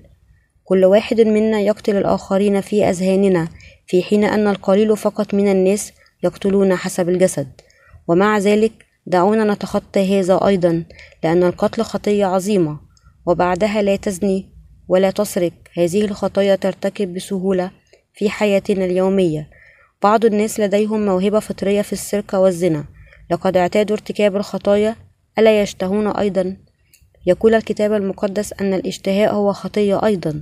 كل 0.63 0.85
واحد 0.85 1.21
منا 1.21 1.59
يقتل 1.59 1.95
الآخرين 1.95 2.61
في 2.61 2.89
أذهاننا 2.89 3.47
في 3.87 4.03
حين 4.03 4.23
أن 4.23 4.47
القليل 4.47 4.97
فقط 4.97 5.33
من 5.33 5.51
الناس 5.51 5.93
يقتلون 6.23 6.75
حسب 6.75 7.09
الجسد. 7.09 7.47
ومع 8.07 8.37
ذلك 8.37 8.71
دعونا 9.05 9.53
نتخطى 9.53 10.19
هذا 10.19 10.47
أيضا 10.47 10.83
لأن 11.23 11.43
القتل 11.43 11.81
خطية 11.81 12.25
عظيمة. 12.25 12.79
وبعدها 13.25 13.81
لا 13.81 13.95
تزني 13.95 14.49
ولا 14.87 15.11
تسرق. 15.11 15.53
هذه 15.77 16.05
الخطايا 16.05 16.55
ترتكب 16.55 17.13
بسهولة 17.13 17.71
في 18.13 18.29
حياتنا 18.29 18.85
اليومية. 18.85 19.49
بعض 20.03 20.25
الناس 20.25 20.59
لديهم 20.59 21.05
موهبة 21.05 21.39
فطرية 21.39 21.81
في 21.81 21.93
السرقة 21.93 22.39
والزنا. 22.39 22.85
لقد 23.31 23.57
اعتادوا 23.57 23.95
ارتكاب 23.95 24.35
الخطايا 24.35 25.04
ألا 25.39 25.61
يشتهون 25.61 26.07
أيضا؟ 26.07 26.57
يقول 27.25 27.55
الكتاب 27.55 27.93
المقدس 27.93 28.53
أن 28.61 28.73
الاشتهاء 28.73 29.33
هو 29.33 29.53
خطية 29.53 30.05
أيضا 30.05 30.41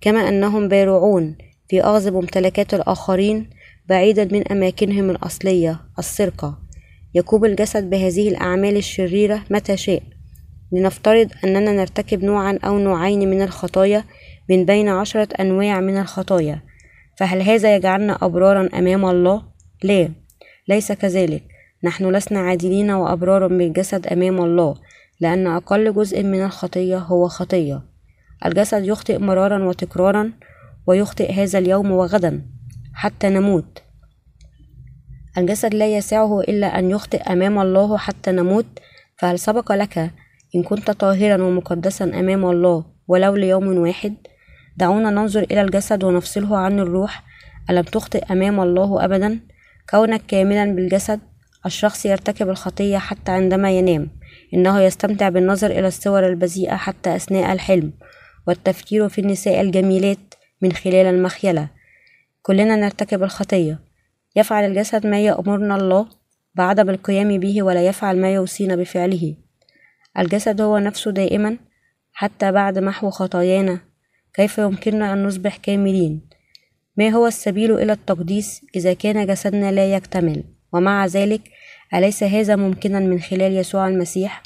كما 0.00 0.28
أنهم 0.28 0.68
بارعون 0.68 1.36
في 1.68 1.80
أخذ 1.80 2.12
ممتلكات 2.12 2.74
الآخرين 2.74 3.50
بعيدا 3.88 4.24
من 4.24 4.48
أماكنهم 4.48 5.10
الأصلية 5.10 5.80
السرقة. 5.98 6.58
يقوم 7.14 7.44
الجسد 7.44 7.90
بهذه 7.90 8.28
الأعمال 8.28 8.76
الشريرة 8.76 9.44
متى 9.50 9.76
شاء 9.76 10.02
لنفترض 10.72 11.28
أننا 11.44 11.72
نرتكب 11.72 12.24
نوعا 12.24 12.58
أو 12.64 12.78
نوعين 12.78 13.30
من 13.30 13.42
الخطايا 13.42 14.04
من 14.50 14.64
بين 14.64 14.88
عشرة 14.88 15.28
أنواع 15.40 15.80
من 15.80 15.96
الخطايا 15.96 16.62
فهل 17.16 17.42
هذا 17.42 17.76
يجعلنا 17.76 18.18
أبرارا 18.22 18.68
أمام 18.74 19.04
الله؟ 19.04 19.42
لا 19.82 20.08
ليس 20.68 20.92
كذلك. 20.92 21.42
نحن 21.84 22.10
لسنا 22.16 22.40
عادلين 22.40 22.90
وأبرارا 22.90 23.48
بالجسد 23.48 24.06
أمام 24.06 24.40
الله 24.40 24.74
لأن 25.20 25.46
أقل 25.46 25.94
جزء 25.94 26.22
من 26.22 26.44
الخطية 26.44 26.98
هو 26.98 27.28
خطية. 27.28 27.82
الجسد 28.46 28.84
يخطئ 28.84 29.18
مرارا 29.18 29.64
وتكرارا 29.64 30.32
ويخطئ 30.86 31.32
هذا 31.32 31.58
اليوم 31.58 31.90
وغدا 31.90 32.42
حتى 32.94 33.28
نموت. 33.28 33.82
الجسد 35.38 35.74
لا 35.74 35.96
يسعه 35.96 36.40
إلا 36.40 36.78
أن 36.78 36.90
يخطئ 36.90 37.22
أمام 37.22 37.58
الله 37.58 37.96
حتى 37.96 38.32
نموت. 38.32 38.66
فهل 39.16 39.38
سبق 39.38 39.72
لك 39.72 40.10
إن 40.54 40.62
كنت 40.62 40.90
طاهرا 40.90 41.42
ومقدسا 41.42 42.04
أمام 42.04 42.46
الله 42.46 42.84
ولو 43.08 43.36
ليوم 43.36 43.78
واحد؟ 43.78 44.14
دعونا 44.76 45.10
ننظر 45.10 45.42
إلى 45.42 45.62
الجسد 45.62 46.04
ونفصله 46.04 46.56
عن 46.56 46.78
الروح. 46.78 47.22
ألم 47.70 47.82
تخطئ 47.82 48.32
أمام 48.32 48.60
الله 48.60 49.04
أبدا؟ 49.04 49.40
كونك 49.90 50.22
كاملا 50.28 50.64
بالجسد 50.64 51.20
الشخص 51.66 52.06
يرتكب 52.06 52.48
الخطية 52.48 52.98
حتى 52.98 53.32
عندما 53.32 53.70
ينام 53.70 54.10
إنه 54.54 54.80
يستمتع 54.80 55.28
بالنظر 55.28 55.70
إلى 55.70 55.86
الصور 55.86 56.26
البذيئة 56.26 56.76
حتى 56.76 57.16
أثناء 57.16 57.52
الحلم 57.52 57.92
والتفكير 58.46 59.08
في 59.08 59.20
النساء 59.20 59.60
الجميلات 59.60 60.34
من 60.62 60.72
خلال 60.72 61.06
المخيلة. 61.06 61.68
كلنا 62.42 62.76
نرتكب 62.76 63.22
الخطية. 63.22 63.78
يفعل 64.36 64.64
الجسد 64.64 65.06
ما 65.06 65.20
يأمرنا 65.20 65.76
الله 65.76 66.06
بعدم 66.54 66.90
القيام 66.90 67.38
به 67.38 67.62
ولا 67.62 67.86
يفعل 67.86 68.20
ما 68.20 68.34
يوصينا 68.34 68.76
بفعله. 68.76 69.36
الجسد 70.18 70.60
هو 70.60 70.78
نفسه 70.78 71.10
دائما 71.10 71.58
حتى 72.12 72.52
بعد 72.52 72.78
محو 72.78 73.10
خطايانا. 73.10 73.80
كيف 74.34 74.58
يمكننا 74.58 75.12
أن 75.12 75.24
نصبح 75.26 75.56
كاملين؟ 75.56 76.28
ما 76.96 77.08
هو 77.08 77.26
السبيل 77.26 77.72
إلى 77.74 77.92
التقديس 77.92 78.60
إذا 78.76 78.92
كان 78.92 79.26
جسدنا 79.26 79.72
لا 79.72 79.94
يكتمل؟ 79.94 80.44
ومع 80.72 81.06
ذلك 81.06 81.40
أليس 81.94 82.22
هذا 82.22 82.56
ممكنا 82.56 83.00
من 83.00 83.20
خلال 83.20 83.52
يسوع 83.52 83.88
المسيح؟ 83.88 84.42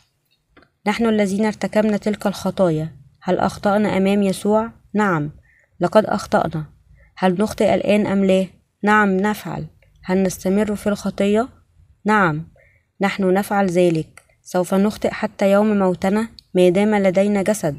نحن 0.86 1.06
الذين 1.06 1.44
ارتكبنا 1.44 1.96
تلك 1.96 2.26
الخطايا 2.26 2.92
هل 3.22 3.38
أخطأنا 3.38 3.96
أمام 3.96 4.22
يسوع؟ 4.22 4.70
نعم 4.94 5.30
لقد 5.80 6.04
أخطأنا. 6.04 6.64
هل 7.16 7.40
نخطئ 7.40 7.74
الآن 7.74 8.06
أم 8.06 8.24
لا؟ 8.24 8.46
نعم 8.82 9.16
نفعل. 9.16 9.66
هل 10.04 10.22
نستمر 10.22 10.76
في 10.76 10.86
الخطية؟ 10.86 11.48
نعم 12.04 12.48
نحن 13.00 13.34
نفعل 13.34 13.66
ذلك. 13.66 14.22
سوف 14.42 14.74
نخطئ 14.74 15.10
حتى 15.10 15.52
يوم 15.52 15.78
موتنا 15.78 16.28
ما 16.54 16.68
دام 16.68 16.94
لدينا 16.94 17.42
جسد. 17.42 17.78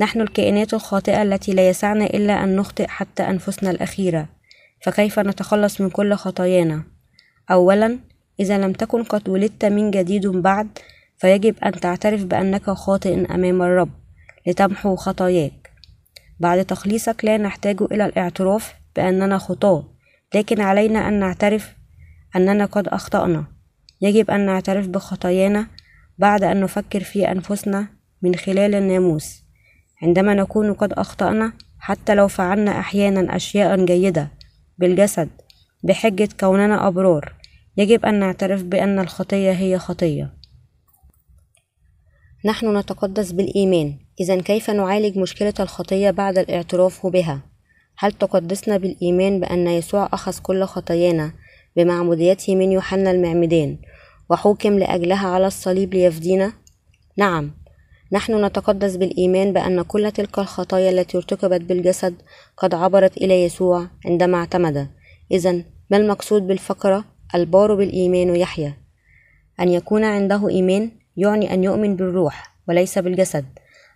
نحن 0.00 0.20
الكائنات 0.20 0.74
الخاطئة 0.74 1.22
التي 1.22 1.52
لا 1.52 1.68
يسعنا 1.68 2.04
إلا 2.04 2.44
أن 2.44 2.56
نخطئ 2.56 2.86
حتى 2.86 3.22
أنفسنا 3.22 3.70
الأخيرة. 3.70 4.28
فكيف 4.82 5.18
نتخلص 5.18 5.80
من 5.80 5.90
كل 5.90 6.14
خطايانا؟ 6.14 6.82
أولا 7.50 7.98
إذا 8.40 8.58
لم 8.58 8.72
تكن 8.72 9.04
قد 9.04 9.28
ولدت 9.28 9.64
من 9.64 9.90
جديد 9.90 10.26
بعد 10.26 10.68
فيجب 11.18 11.54
أن 11.64 11.72
تعترف 11.72 12.24
بأنك 12.24 12.70
خاطئ 12.70 13.34
أمام 13.34 13.62
الرب 13.62 13.90
لتمحو 14.46 14.96
خطاياك. 14.96 15.70
بعد 16.40 16.64
تخليصك 16.64 17.24
لا 17.24 17.36
نحتاج 17.36 17.82
إلى 17.82 18.06
الاعتراف 18.06 18.74
بأننا 18.96 19.38
خطاة 19.38 19.84
لكن 20.34 20.60
علينا 20.60 21.08
أن 21.08 21.20
نعترف 21.20 21.74
أننا 22.36 22.64
قد 22.64 22.88
أخطأنا. 22.88 23.44
يجب 24.00 24.30
أن 24.30 24.46
نعترف 24.46 24.86
بخطايانا 24.86 25.66
بعد 26.18 26.44
أن 26.44 26.60
نفكر 26.60 27.00
في 27.00 27.32
أنفسنا 27.32 27.86
من 28.22 28.34
خلال 28.34 28.74
الناموس. 28.74 29.42
عندما 30.02 30.34
نكون 30.34 30.72
قد 30.72 30.92
أخطأنا 30.92 31.52
حتى 31.78 32.14
لو 32.14 32.28
فعلنا 32.28 32.78
أحيانا 32.78 33.36
أشياء 33.36 33.84
جيدة 33.84 34.28
بالجسد 34.78 35.28
بحجة 35.82 36.28
كوننا 36.40 36.88
أبرار 36.88 37.37
يجب 37.78 38.06
أن 38.06 38.20
نعترف 38.20 38.62
بأن 38.62 38.98
الخطية 38.98 39.52
هي 39.52 39.78
خطية. 39.78 40.34
نحن 42.44 42.76
نتقدس 42.76 43.32
بالإيمان. 43.32 43.98
إذا 44.20 44.40
كيف 44.40 44.70
نعالج 44.70 45.18
مشكلة 45.18 45.54
الخطية 45.60 46.10
بعد 46.10 46.38
الاعتراف 46.38 47.06
بها؟ 47.06 47.40
هل 47.98 48.12
تقدسنا 48.12 48.76
بالإيمان 48.76 49.40
بأن 49.40 49.66
يسوع 49.66 50.08
أخذ 50.12 50.38
كل 50.38 50.64
خطايانا 50.64 51.32
بمعموديته 51.76 52.56
من 52.56 52.72
يوحنا 52.72 53.10
المعمدان 53.10 53.78
وحوكم 54.30 54.78
لأجلها 54.78 55.28
على 55.28 55.46
الصليب 55.46 55.94
ليفدينا؟ 55.94 56.52
نعم. 57.16 57.50
نحن 58.12 58.44
نتقدس 58.44 58.96
بالإيمان 58.96 59.52
بأن 59.52 59.82
كل 59.82 60.12
تلك 60.12 60.38
الخطايا 60.38 60.90
التي 60.90 61.16
ارتكبت 61.16 61.60
بالجسد 61.60 62.14
قد 62.56 62.74
عبرت 62.74 63.16
إلى 63.16 63.44
يسوع 63.44 63.86
عندما 64.06 64.38
اعتمد. 64.38 64.88
إذا 65.30 65.52
ما 65.90 65.96
المقصود 65.96 66.46
بالفقرة؟ 66.46 67.17
البار 67.34 67.74
بالإيمان 67.74 68.36
يحيى 68.36 68.74
أن 69.60 69.68
يكون 69.68 70.04
عنده 70.04 70.48
إيمان 70.48 70.90
يعني 71.16 71.54
أن 71.54 71.64
يؤمن 71.64 71.96
بالروح 71.96 72.54
وليس 72.68 72.98
بالجسد. 72.98 73.44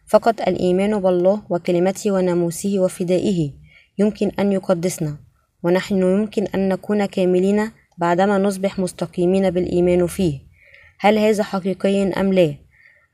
فقط 0.07 0.41
الإيمان 0.41 1.01
بالله 1.01 1.43
وكلمته 1.51 2.13
وناموسه 2.13 2.79
وفدائه 2.79 3.51
يمكن 3.99 4.31
أن 4.39 4.53
يقدسنا. 4.53 5.17
ونحن 5.63 6.03
يمكن 6.03 6.47
أن 6.55 6.69
نكون 6.69 7.07
كاملين 7.07 7.71
بعدما 7.99 8.39
نصبح 8.39 8.79
مستقيمين 8.79 9.51
بالإيمان 9.51 10.07
فيه. 10.07 10.41
هل 10.99 11.19
هذا 11.19 11.43
حقيقي 11.43 12.03
أم 12.03 12.33
لا؟ 12.33 12.55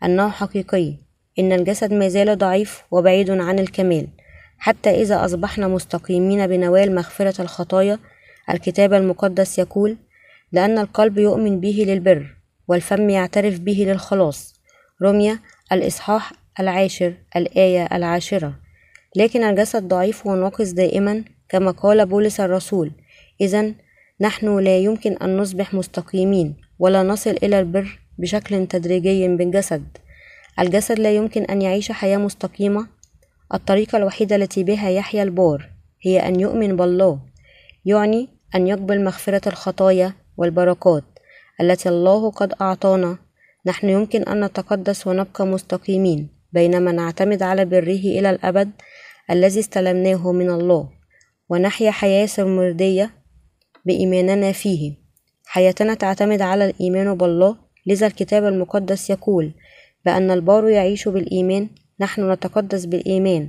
أنه 0.04 0.28
حقيقي. 0.28 0.94
إن 1.38 1.52
الجسد 1.52 1.92
ما 1.92 2.08
زال 2.08 2.38
ضعيف 2.38 2.82
وبعيد 2.90 3.30
عن 3.30 3.58
الكمال. 3.58 4.08
حتى 4.58 4.90
إذا 4.90 5.24
أصبحنا 5.24 5.68
مستقيمين 5.68 6.46
بنوال 6.46 6.94
مغفرة 6.94 7.42
الخطايا 7.42 7.98
الكتاب 8.50 8.92
المقدس 8.92 9.58
يقول 9.58 9.96
لأن 10.52 10.78
القلب 10.78 11.18
يؤمن 11.18 11.60
به 11.60 11.84
للبر 11.88 12.36
والفم 12.68 13.10
يعترف 13.10 13.58
به 13.58 13.84
للخلاص. 13.88 14.54
رمية 15.02 15.42
الإصحاح 15.72 16.32
العاشر 16.60 17.14
الآية 17.36 17.88
العاشرة. 17.92 18.54
لكن 19.16 19.42
الجسد 19.42 19.88
ضعيف 19.88 20.26
وناقص 20.26 20.70
دائما 20.70 21.24
كما 21.48 21.70
قال 21.70 22.06
بولس 22.06 22.40
الرسول. 22.40 22.92
إذا 23.40 23.74
نحن 24.20 24.58
لا 24.58 24.78
يمكن 24.78 25.16
أن 25.16 25.36
نصبح 25.36 25.74
مستقيمين 25.74 26.56
ولا 26.78 27.02
نصل 27.02 27.30
إلى 27.30 27.60
البر 27.60 28.00
بشكل 28.18 28.66
تدريجي 28.66 29.28
بالجسد. 29.28 29.84
الجسد 30.60 30.98
لا 30.98 31.12
يمكن 31.12 31.42
أن 31.42 31.62
يعيش 31.62 31.92
حياة 31.92 32.18
مستقيمة. 32.18 32.86
الطريقة 33.54 33.98
الوحيدة 33.98 34.36
التي 34.36 34.64
بها 34.64 34.90
يحيا 34.90 35.22
البار 35.22 35.70
هي 36.02 36.28
أن 36.28 36.40
يؤمن 36.40 36.76
بالله 36.76 37.20
يعني 37.84 38.28
أن 38.54 38.66
يقبل 38.66 39.04
مغفرة 39.04 39.48
الخطايا 39.48 40.12
والبركات 40.38 41.04
التي 41.60 41.88
الله 41.88 42.30
قد 42.30 42.54
أعطانا. 42.60 43.18
نحن 43.66 43.88
يمكن 43.88 44.22
أن 44.22 44.44
نتقدس 44.44 45.06
ونبقى 45.06 45.46
مستقيمين 45.46 46.28
بينما 46.52 46.92
نعتمد 46.92 47.42
على 47.42 47.64
بره 47.64 48.04
إلى 48.18 48.30
الأبد 48.30 48.70
الذي 49.30 49.60
استلمناه 49.60 50.32
من 50.32 50.50
الله. 50.50 50.88
ونحيا 51.48 51.90
حياة 51.90 52.26
سرمردية 52.26 53.10
بإيماننا 53.84 54.52
فيه. 54.52 54.92
حياتنا 55.46 55.94
تعتمد 55.94 56.42
على 56.42 56.64
الإيمان 56.70 57.14
بالله. 57.14 57.56
لذا 57.86 58.06
الكتاب 58.06 58.44
المقدس 58.44 59.10
يقول 59.10 59.52
بأن 60.04 60.30
البار 60.30 60.68
يعيش 60.68 61.08
بالإيمان. 61.08 61.68
نحن 62.00 62.30
نتقدس 62.32 62.84
بالإيمان 62.84 63.48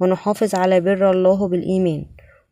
ونحافظ 0.00 0.54
على 0.54 0.80
بر 0.80 1.10
الله 1.10 1.48
بالإيمان 1.48 2.06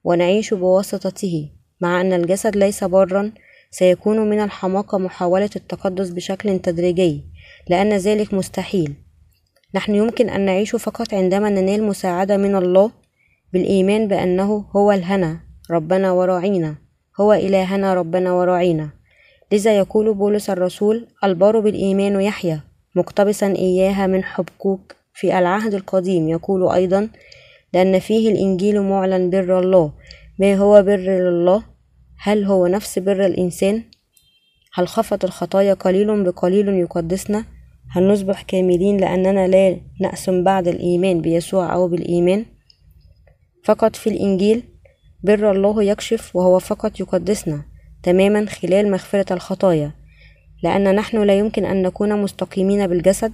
ونعيش 0.04 0.54
بواسطته. 0.54 1.50
مع 1.80 2.00
أن 2.00 2.12
الجسد 2.12 2.56
ليس 2.56 2.85
برا 2.85 3.32
سيكون 3.74 4.30
من 4.30 4.40
الحماقة 4.40 4.98
محاولة 4.98 5.50
التقدس 5.56 6.10
بشكل 6.10 6.58
تدريجي 6.58 7.24
لأن 7.68 7.92
ذلك 7.92 8.34
مستحيل. 8.34 8.94
نحن 9.74 9.94
يمكن 9.94 10.28
أن 10.28 10.40
نعيش 10.40 10.76
فقط 10.76 11.14
عندما 11.14 11.50
ننال 11.50 11.82
مساعدة 11.82 12.37
من 12.37 12.56
الله 12.56 12.90
بالإيمان 13.52 14.08
بأنه 14.08 14.64
هو 14.76 14.92
الهنا 14.92 15.40
ربنا 15.70 16.12
وراعينا. 16.12 16.74
هو 17.20 17.32
إلهنا 17.32 17.94
ربنا 17.94 18.32
وراعينا. 18.32 18.88
لذا 19.52 19.78
يقول 19.78 20.14
بولس 20.14 20.50
الرسول 20.50 21.06
البار 21.24 21.60
بالإيمان 21.60 22.20
يحيى 22.20 22.60
مقتبسا 22.96 23.46
إياها 23.46 24.06
من 24.06 24.24
حبكوك 24.24 24.96
في 25.14 25.38
العهد 25.38 25.74
القديم. 25.74 26.28
يقول 26.28 26.68
أيضا 26.68 27.08
لأن 27.72 27.98
فيه 27.98 28.32
الإنجيل 28.32 28.82
معلن 28.82 29.30
بر 29.30 29.58
الله. 29.58 29.92
ما 30.38 30.54
هو 30.54 30.82
بر 30.82 31.28
الله؟ 31.28 31.73
هل 32.18 32.44
هو 32.44 32.66
نفس 32.66 32.98
بر 32.98 33.27
الإنسان؟ 33.27 33.83
هل 34.74 34.88
خفت 34.88 35.24
الخطايا 35.24 35.74
قليل 35.74 36.24
بقليل 36.24 36.68
يقدسنا؟ 36.68 37.44
هل 37.90 38.09
نصبح 38.09 38.42
كاملين 38.42 38.96
لأننا 38.96 39.48
لا 39.48 39.77
نأسم 40.00 40.44
بعد 40.44 40.68
الإيمان 40.68 41.20
بيسوع 41.20 41.74
أو 41.74 41.88
بالإيمان؟ 41.88 42.44
فقط 43.64 43.96
في 43.96 44.11
الإنجيل 44.11 44.62
بر 45.24 45.50
الله 45.50 45.83
يكشف 45.83 46.37
وهو 46.37 46.59
فقط 46.59 47.00
يقدسنا 47.00 47.62
تماما 48.03 48.46
خلال 48.46 48.90
مغفرة 48.90 49.33
الخطايا 49.33 49.92
لأن 50.62 50.94
نحن 50.94 51.22
لا 51.22 51.38
يمكن 51.38 51.64
أن 51.64 51.83
نكون 51.83 52.22
مستقيمين 52.22 52.87
بالجسد 52.87 53.33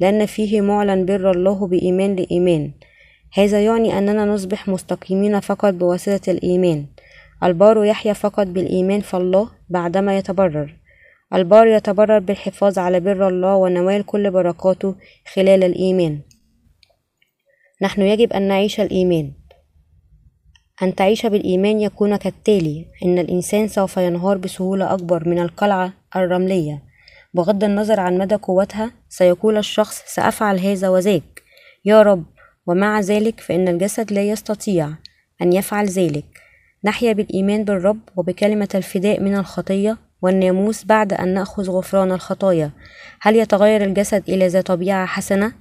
لأن 0.00 0.26
فيه 0.26 0.60
معلن 0.60 1.06
بر 1.06 1.30
الله 1.30 1.66
بإيمان 1.66 2.16
لإيمان. 2.16 2.70
هذا 3.32 3.64
يعني 3.64 3.98
أننا 3.98 4.24
نصبح 4.24 4.68
مستقيمين 4.68 5.40
فقط 5.40 5.74
بواسطة 5.74 6.30
الإيمان. 6.30 6.86
البار 7.44 7.84
يحيا 7.84 8.12
فقط 8.12 8.46
بالإيمان 8.46 9.00
في 9.00 9.16
الله 9.16 9.50
بعدما 9.68 10.18
يتبرر. 10.18 10.76
البار 11.34 11.66
يتبرر 11.66 12.18
بالحفاظ 12.18 12.78
على 12.78 13.00
بر 13.00 13.28
الله 13.28 13.54
ونوال 13.56 14.06
كل 14.06 14.30
بركاته 14.30 14.94
خلال 15.34 15.64
الإيمان. 15.64 16.20
نحن 17.82 18.02
يجب 18.02 18.32
أن 18.32 18.48
نعيش 18.48 18.80
الإيمان. 18.80 19.32
أن 20.82 20.94
تعيش 20.94 21.26
بالإيمان 21.26 21.80
يكون 21.80 22.16
كالتالي 22.16 22.86
إن 23.04 23.18
الإنسان 23.18 23.68
سوف 23.68 23.96
ينهار 23.96 24.38
بسهولة 24.38 24.94
أكبر 24.94 25.28
من 25.28 25.38
القلعة 25.38 25.92
الرملية. 26.16 26.82
بغض 27.34 27.64
النظر 27.64 28.00
عن 28.00 28.18
مدى 28.18 28.34
قوتها 28.34 28.90
سيقول 29.08 29.58
الشخص 29.58 30.02
سأفعل 30.06 30.58
هذا 30.58 30.88
وذاك. 30.88 31.42
يا 31.84 32.02
رب 32.02 32.24
ومع 32.66 33.00
ذلك 33.00 33.40
فإن 33.40 33.68
الجسد 33.68 34.12
لا 34.12 34.22
يستطيع 34.22 34.88
أن 35.42 35.52
يفعل 35.52 35.86
ذلك. 35.86 36.39
نحيا 36.84 37.12
بالإيمان 37.12 37.64
بالرب 37.64 38.00
وبكلمة 38.16 38.68
الفداء 38.74 39.20
من 39.20 39.36
الخطية 39.36 39.98
والناموس 40.22 40.84
بعد 40.84 41.12
أن 41.12 41.34
نأخذ 41.34 41.70
غفران 41.70 42.12
الخطايا. 42.12 42.70
هل 43.20 43.36
يتغير 43.36 43.84
الجسد 43.84 44.22
إلى 44.28 44.46
ذا 44.46 44.60
طبيعة 44.60 45.06
حسنة 45.06 45.52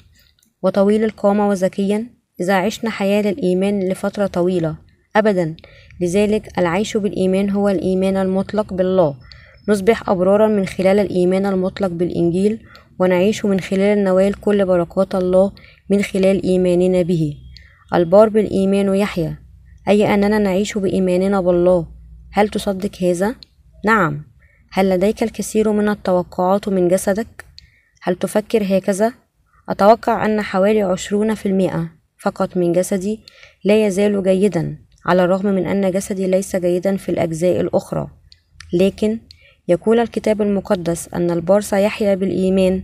وطويل 0.64 1.04
القامة 1.04 1.50
وذكيا؟ 1.50 2.06
إذا 2.42 2.54
عشنا 2.54 2.90
حياة 2.90 3.30
الإيمان 3.30 3.90
لفترة 3.90 4.28
طويلة. 4.28 4.76
أبدا 5.16 5.56
لذلك 6.02 6.60
العيش 6.60 6.98
بالإيمان 6.98 7.50
هو 7.50 7.70
الإيمان 7.70 8.18
المطلق 8.18 8.74
بالله. 8.74 9.16
نصبح 9.70 10.10
أبرارا 10.10 10.48
من 10.48 10.66
خلال 10.66 11.00
الإيمان 11.00 11.46
المطلق 11.46 11.88
بالإنجيل 11.88 12.60
ونعيش 13.00 13.46
من 13.46 13.60
خلال 13.60 14.04
نوال 14.04 14.40
كل 14.40 14.66
بركات 14.66 15.16
الله 15.16 15.52
من 15.90 16.02
خلال 16.02 16.44
إيماننا 16.44 17.02
به. 17.02 17.34
البار 17.94 18.30
بالإيمان 18.30 18.96
يحيا. 18.96 19.49
أي 19.88 20.14
أننا 20.14 20.40
نعيش 20.40 20.78
بإيماننا 20.78 21.42
بالله 21.42 21.88
هل 22.32 22.50
تصدق 22.50 23.04
هذا؟ 23.04 23.36
نعم 23.86 24.24
هل 24.72 24.90
لديك 24.90 25.24
الكثير 25.24 25.72
من 25.72 25.90
التوقعات 25.90 26.70
من 26.70 26.88
جسدك؟ 26.88 27.46
هل 28.02 28.16
تفكر 28.16 28.78
هكذا؟ 28.78 29.14
أتوقع 29.70 30.26
أن 30.26 30.42
حوالي 30.42 30.82
عشرون 30.82 31.36
في 31.36 31.46
المئة 31.46 31.90
فقط 32.20 32.58
من 32.58 32.74
جسدي 32.74 33.20
لا 33.64 33.88
يزال 33.88 34.24
جيدا 34.24 34.78
على 35.06 35.24
الرغم 35.24 35.46
من 35.46 35.68
أن 35.68 35.92
جسدي 35.92 36.28
ليس 36.28 36.56
جيدا 36.56 36.98
في 36.98 37.10
الأجزاء 37.10 37.62
الأخرى 37.62 38.08
لكن 38.74 39.20
يقول 39.68 40.00
الكتاب 40.00 40.42
المقدس 40.42 41.14
أن 41.14 41.32
البار 41.32 41.62
سيحيا 41.62 42.16
بالإيمان 42.16 42.84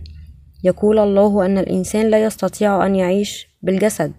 يقول 0.64 0.98
الله 0.98 1.46
أن 1.46 1.58
الإنسان 1.58 2.10
لا 2.10 2.24
يستطيع 2.24 2.86
أن 2.86 2.96
يعيش 2.96 3.48
بالجسد 3.62 4.12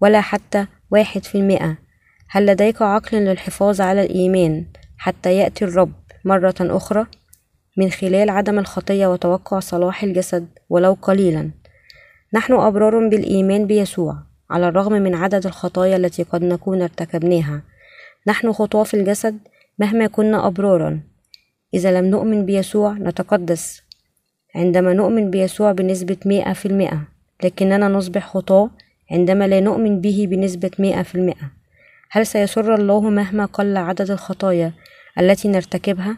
ولا 0.00 0.20
حتى 0.20 0.66
واحد 0.90 1.24
في 1.24 1.34
المئة 1.38 1.76
هل 2.36 2.46
لديك 2.46 2.82
عقل 2.82 3.18
للحفاظ 3.18 3.80
على 3.80 4.02
الإيمان 4.02 4.64
حتى 4.98 5.36
يأتي 5.36 5.64
الرب 5.64 5.92
مرة 6.24 6.54
أخرى 6.60 7.06
من 7.76 7.90
خلال 7.90 8.30
عدم 8.30 8.58
الخطية 8.58 9.06
وتوقع 9.06 9.60
صلاح 9.60 10.02
الجسد 10.02 10.46
ولو 10.70 10.96
قليلا؟ 11.02 11.50
نحن 12.32 12.52
أبرار 12.52 13.08
بالإيمان 13.08 13.66
بيسوع 13.66 14.16
على 14.50 14.68
الرغم 14.68 14.92
من 14.92 15.14
عدد 15.14 15.46
الخطايا 15.46 15.96
التي 15.96 16.22
قد 16.22 16.44
نكون 16.44 16.82
ارتكبناها. 16.82 17.62
نحن 18.26 18.52
خطاة 18.52 18.82
في 18.82 18.94
الجسد 18.94 19.38
مهما 19.78 20.06
كنا 20.06 20.46
أبرارا. 20.46 21.00
إذا 21.74 22.00
لم 22.00 22.04
نؤمن 22.04 22.46
بيسوع 22.46 22.92
نتقدس. 22.92 23.82
عندما 24.54 24.92
نؤمن 24.92 25.30
بيسوع 25.30 25.72
بنسبة 25.72 26.16
مئة 26.26 26.52
في 26.52 26.66
المئة 26.66 27.02
لكننا 27.44 27.88
نصبح 27.88 28.26
خطاة 28.26 28.70
عندما 29.10 29.48
لا 29.48 29.60
نؤمن 29.60 30.00
به 30.00 30.26
بنسبة 30.30 30.70
مئة 30.78 31.02
في 31.02 31.14
المئة. 31.14 31.63
هل 32.14 32.26
سيسر 32.26 32.74
الله 32.74 33.00
مهما 33.00 33.44
قل 33.44 33.76
عدد 33.76 34.10
الخطايا 34.10 34.72
التي 35.20 35.48
نرتكبها؟ 35.48 36.16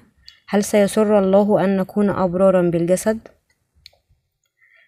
هل 0.48 0.64
سيسر 0.64 1.18
الله 1.18 1.64
أن 1.64 1.76
نكون 1.76 2.10
أبرارا 2.10 2.62
بالجسد؟ 2.62 3.18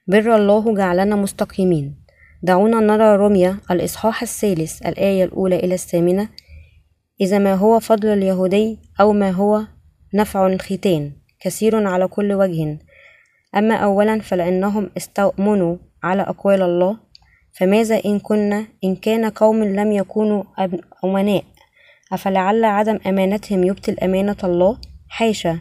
بر 0.09 0.37
الله 0.37 0.75
جعلنا 0.75 1.16
مستقيمين. 1.16 2.05
دعونا 2.42 2.81
نرى 2.81 3.16
رمية 3.16 3.57
الإصحاح 3.71 4.23
الثالث 4.23 4.87
الآية 4.87 5.25
الأولى 5.25 5.57
إلى 5.57 5.75
الثامنة 5.75 6.29
إذا 7.21 7.38
ما 7.38 7.55
هو 7.55 7.81
فضل 7.81 8.09
اليهودي 8.09 8.79
أو 9.01 9.12
ما 9.12 9.31
هو 9.31 9.62
نفع 10.14 10.47
الختان 10.47 11.12
كثير 11.40 11.87
على 11.87 12.09
كل 12.09 12.33
وجه. 12.33 12.79
أما 13.57 13.75
أولا 13.75 14.21
فلأنهم 14.21 14.90
استؤمنوا 14.97 15.77
على 16.03 16.23
أقوال 16.23 16.62
الله 16.62 16.97
فماذا 17.59 18.01
إن 18.05 18.18
كنا 18.18 18.66
إن 18.85 18.97
كان 18.97 19.25
قوم 19.31 19.64
لم 19.64 19.92
يكونوا 19.92 20.42
أمناء؟ 21.05 21.44
أفلعل 22.12 22.64
عدم 22.64 22.99
أمانتهم 23.07 23.64
يبطل 23.64 23.97
أمانة 24.03 24.37
الله؟ 24.44 24.79
حاشا. 25.09 25.59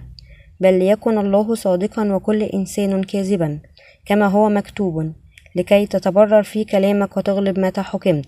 بل 0.59 0.79
ليكن 0.79 1.17
الله 1.17 1.55
صادقا 1.55 2.13
وكل 2.13 2.43
إنسان 2.43 3.03
كاذبا 3.03 3.59
كما 4.05 4.27
هو 4.27 4.49
مكتوب 4.49 5.13
لكي 5.55 5.85
تتبرر 5.85 6.43
في 6.43 6.63
كلامك 6.63 7.17
وتغلب 7.17 7.59
متى 7.59 7.81
حكمت. 7.81 8.25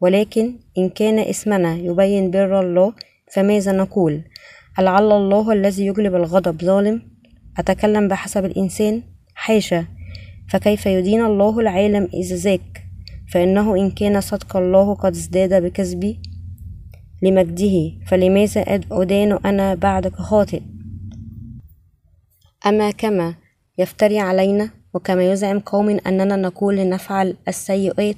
ولكن 0.00 0.54
إن 0.78 0.88
كان 0.88 1.18
اسمنا 1.18 1.74
يبين 1.74 2.30
بر 2.30 2.60
الله 2.60 2.92
فماذا 3.34 3.72
نقول؟ 3.72 4.22
لعل 4.78 5.12
الله 5.12 5.52
الذي 5.52 5.86
يجلب 5.86 6.14
الغضب 6.14 6.64
ظالم؟ 6.64 7.02
أتكلم 7.58 8.08
بحسب 8.08 8.44
الإنسان؟ 8.44 9.02
حاشا. 9.34 9.84
فكيف 10.50 10.86
يدين 10.86 11.24
الله 11.24 11.60
العالم 11.60 12.08
إذ 12.14 12.34
ذاك 12.34 12.81
فإنه 13.32 13.76
إن 13.76 13.90
كان 13.90 14.20
صدق 14.20 14.56
الله 14.56 14.94
قد 14.94 15.12
ازداد 15.12 15.62
بكذبي 15.62 16.20
لمجده 17.22 17.92
فلماذا 18.06 18.60
أدان 18.92 19.32
أنا 19.32 19.74
بعدك 19.74 20.14
خاطئ؟ 20.14 20.60
أما 22.66 22.90
كما 22.90 23.34
يفتري 23.78 24.18
علينا 24.18 24.70
وكما 24.94 25.32
يزعم 25.32 25.58
قوم 25.58 25.98
أننا 26.06 26.36
نقول 26.36 26.76
لنفعل 26.76 27.36
السيئات 27.48 28.16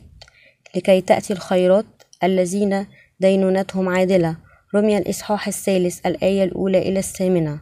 لكي 0.76 1.00
تأتي 1.00 1.32
الخيرات 1.32 1.86
الذين 2.24 2.86
دينونتهم 3.20 3.88
عادلة. 3.88 4.36
رمي 4.74 4.98
الإصحاح 4.98 5.46
الثالث 5.46 6.06
الآية 6.06 6.44
الأولى 6.44 6.78
إلى 6.78 6.98
الثامنة. 6.98 7.60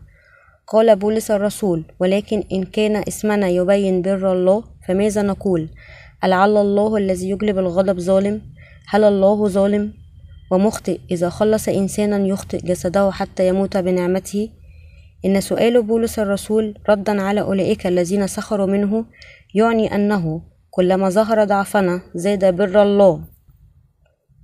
قال 0.66 0.96
بولس 0.96 1.30
الرسول 1.30 1.84
ولكن 2.00 2.44
إن 2.52 2.62
كان 2.62 2.96
اسمنا 3.08 3.48
يبين 3.48 4.02
بر 4.02 4.32
الله 4.32 4.64
فماذا 4.88 5.22
نقول؟ 5.22 5.68
ألعل 6.24 6.56
الله 6.56 6.96
الذي 6.96 7.30
يجلب 7.30 7.58
الغضب 7.58 8.00
ظالم؟ 8.00 8.42
هل 8.88 9.04
الله 9.04 9.48
ظالم؟ 9.48 9.94
ومخطئ 10.50 10.98
إذا 11.10 11.28
خلص 11.28 11.68
إنسانا 11.68 12.26
يخطئ 12.26 12.58
جسده 12.66 13.10
حتى 13.10 13.48
يموت 13.48 13.76
بنعمته؟ 13.76 14.48
إن 15.24 15.40
سؤال 15.40 15.82
بولس 15.82 16.18
الرسول 16.18 16.78
ردا 16.88 17.22
على 17.22 17.40
أولئك 17.40 17.86
الذين 17.86 18.26
سخروا 18.26 18.66
منه 18.66 19.04
يعني 19.54 19.94
أنه 19.94 20.42
كلما 20.70 21.08
ظهر 21.08 21.44
ضعفنا 21.44 22.02
زاد 22.14 22.56
بر 22.56 22.82
الله. 22.82 23.24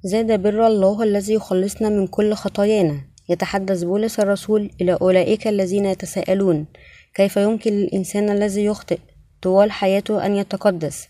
زاد 0.04 0.42
بر 0.42 0.66
الله 0.66 1.02
الذي 1.02 1.34
يخلصنا 1.34 1.88
من 1.88 2.06
كل 2.06 2.34
خطايانا. 2.34 3.00
يتحدث 3.28 3.82
بولس 3.82 4.20
الرسول 4.20 4.70
إلى 4.80 4.98
أولئك 5.02 5.46
الذين 5.46 5.86
يتساءلون 5.86 6.66
كيف 7.14 7.36
يمكن 7.36 7.72
للإنسان 7.72 8.30
الذي 8.30 8.64
يخطئ 8.64 8.98
طوال 9.42 9.72
حياته 9.72 10.26
أن 10.26 10.36
يتقدس؟ 10.36 11.08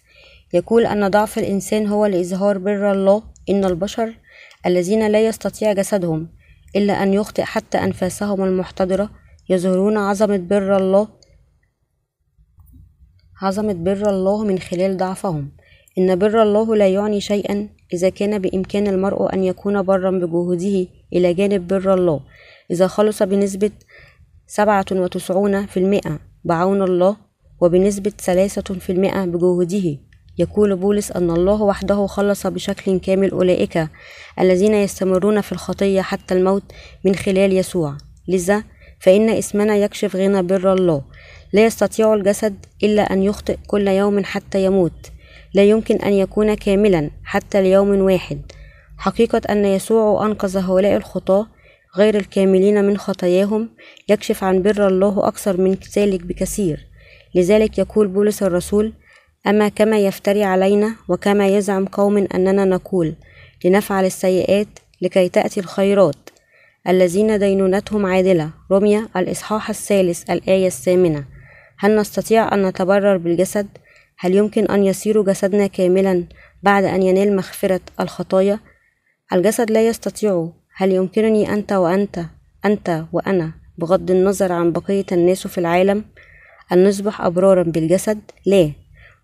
يقول 0.55 0.87
أن 0.87 1.09
ضعف 1.09 1.39
الإنسان 1.39 1.87
هو 1.87 2.07
لإظهار 2.07 2.59
بر 2.59 2.93
الله 2.93 3.23
إن 3.49 3.65
البشر 3.65 4.15
الذين 4.67 5.07
لا 5.07 5.27
يستطيع 5.27 5.73
جسدهم 5.73 6.29
إلا 6.77 7.03
أن 7.03 7.15
يخطئ 7.15 7.43
حتى 7.43 7.79
أنفاسهم 7.79 8.45
المحتضرة 8.45 9.11
يظهرون 9.49 9.97
عظمة 9.97 10.37
بر 10.37 10.77
الله 10.77 11.09
عظمة 13.43 13.73
بر 13.73 14.11
الله 14.11 14.45
من 14.45 14.59
خلال 14.59 14.97
ضعفهم. 14.97 15.53
إن 15.99 16.17
بر 16.17 16.43
الله 16.43 16.77
لا 16.77 16.89
يعني 16.89 17.21
شيئا 17.21 17.69
إذا 17.93 18.09
كان 18.09 18.39
بإمكان 18.39 18.87
المرء 18.87 19.35
أن 19.35 19.45
يكون 19.45 19.83
برا 19.83 20.11
بجهوده 20.11 20.87
إلى 21.13 21.35
جانب 21.35 21.69
بر 21.69 21.95
الله. 21.95 22.21
إذا 22.71 22.87
خلص 22.87 23.23
بنسبة 23.23 23.71
سبعة 24.47 24.87
وتسعون 24.93 25.67
في 25.67 25.77
المئة 25.77 26.19
بعون 26.45 26.83
الله 26.83 27.17
وبنسبة 27.61 28.11
ثلاثة 28.11 28.75
في 28.75 28.93
المئة 28.93 29.25
بجهوده 29.25 29.99
يقول 30.39 30.77
بولس 30.77 31.13
أن 31.13 31.31
الله 31.31 31.63
وحده 31.63 32.07
خلص 32.07 32.47
بشكل 32.47 32.99
كامل 33.01 33.31
أولئك 33.31 33.89
الذين 34.41 34.75
يستمرون 34.75 35.41
في 35.41 35.53
الخطية 35.53 36.01
حتى 36.01 36.35
الموت 36.35 36.63
من 37.05 37.15
خلال 37.15 37.53
يسوع. 37.53 37.97
لذا 38.29 38.65
فإن 39.01 39.29
اسمنا 39.29 39.77
يكشف 39.77 40.17
غنى 40.17 40.43
بر 40.43 40.73
الله. 40.73 41.03
لا 41.53 41.65
يستطيع 41.65 42.15
الجسد 42.15 42.67
إلا 42.83 43.03
أن 43.03 43.23
يخطئ 43.23 43.57
كل 43.67 43.89
يوم 43.89 44.25
حتى 44.25 44.65
يموت. 44.65 45.11
لا 45.55 45.65
يمكن 45.65 45.97
أن 45.97 46.13
يكون 46.13 46.55
كاملا 46.55 47.11
حتى 47.25 47.63
ليوم 47.63 47.89
واحد. 47.89 48.43
حقيقة 48.99 49.41
أن 49.51 49.65
يسوع 49.65 50.27
أنقذ 50.27 50.57
هؤلاء 50.57 50.97
الخطاة 50.97 51.47
غير 51.97 52.17
الكاملين 52.17 52.85
من 52.85 52.99
خطاياهم 52.99 53.69
يكشف 54.09 54.45
عن 54.45 54.63
بر 54.63 54.89
الله 54.89 55.29
أكثر 55.29 55.61
من 55.61 55.77
ذلك 55.97 56.23
بكثير. 56.23 56.87
لذلك 57.35 57.79
يقول 57.79 58.09
بولس 58.09 58.43
الرسول 58.43 58.93
أما 59.47 59.69
كما 59.69 59.99
يفتري 59.99 60.45
علينا 60.45 60.95
وكما 61.09 61.49
يزعم 61.49 61.87
قوم 61.87 62.17
أننا 62.35 62.65
نقول 62.65 63.15
لنفعل 63.65 64.05
السيئات 64.05 64.69
لكي 65.03 65.29
تأتي 65.29 65.61
الخيرات 65.61 66.17
الذين 66.89 67.39
دينونتهم 67.39 68.07
عادلة 68.07 68.51
رمية 68.73 69.09
الإصحاح 69.17 69.69
الثالث 69.69 70.31
الآية 70.31 70.67
الثامنة 70.67 71.25
هل 71.79 71.97
نستطيع 71.97 72.55
أن 72.55 72.67
نتبرر 72.67 73.17
بالجسد؟ 73.17 73.67
هل 74.19 74.35
يمكن 74.35 74.65
أن 74.65 74.85
يصير 74.85 75.23
جسدنا 75.23 75.67
كاملا 75.67 76.25
بعد 76.63 76.85
أن 76.85 77.03
ينال 77.03 77.37
مغفرة 77.37 77.81
الخطايا؟ 78.01 78.61
الجسد 79.33 79.71
لا 79.71 79.87
يستطيع 79.87 80.49
هل 80.77 80.93
يمكنني 80.93 81.53
أنت 81.53 81.73
وأنت 81.73 82.21
أنت 82.65 83.05
وأنا 83.13 83.53
بغض 83.79 84.11
النظر 84.11 84.53
عن 84.53 84.73
بقية 84.73 85.07
الناس 85.13 85.47
في 85.47 85.59
العالم 85.59 86.05
أن 86.73 86.89
نصبح 86.89 87.21
أبرارا 87.21 87.63
بالجسد؟ 87.63 88.21
لا 88.47 88.71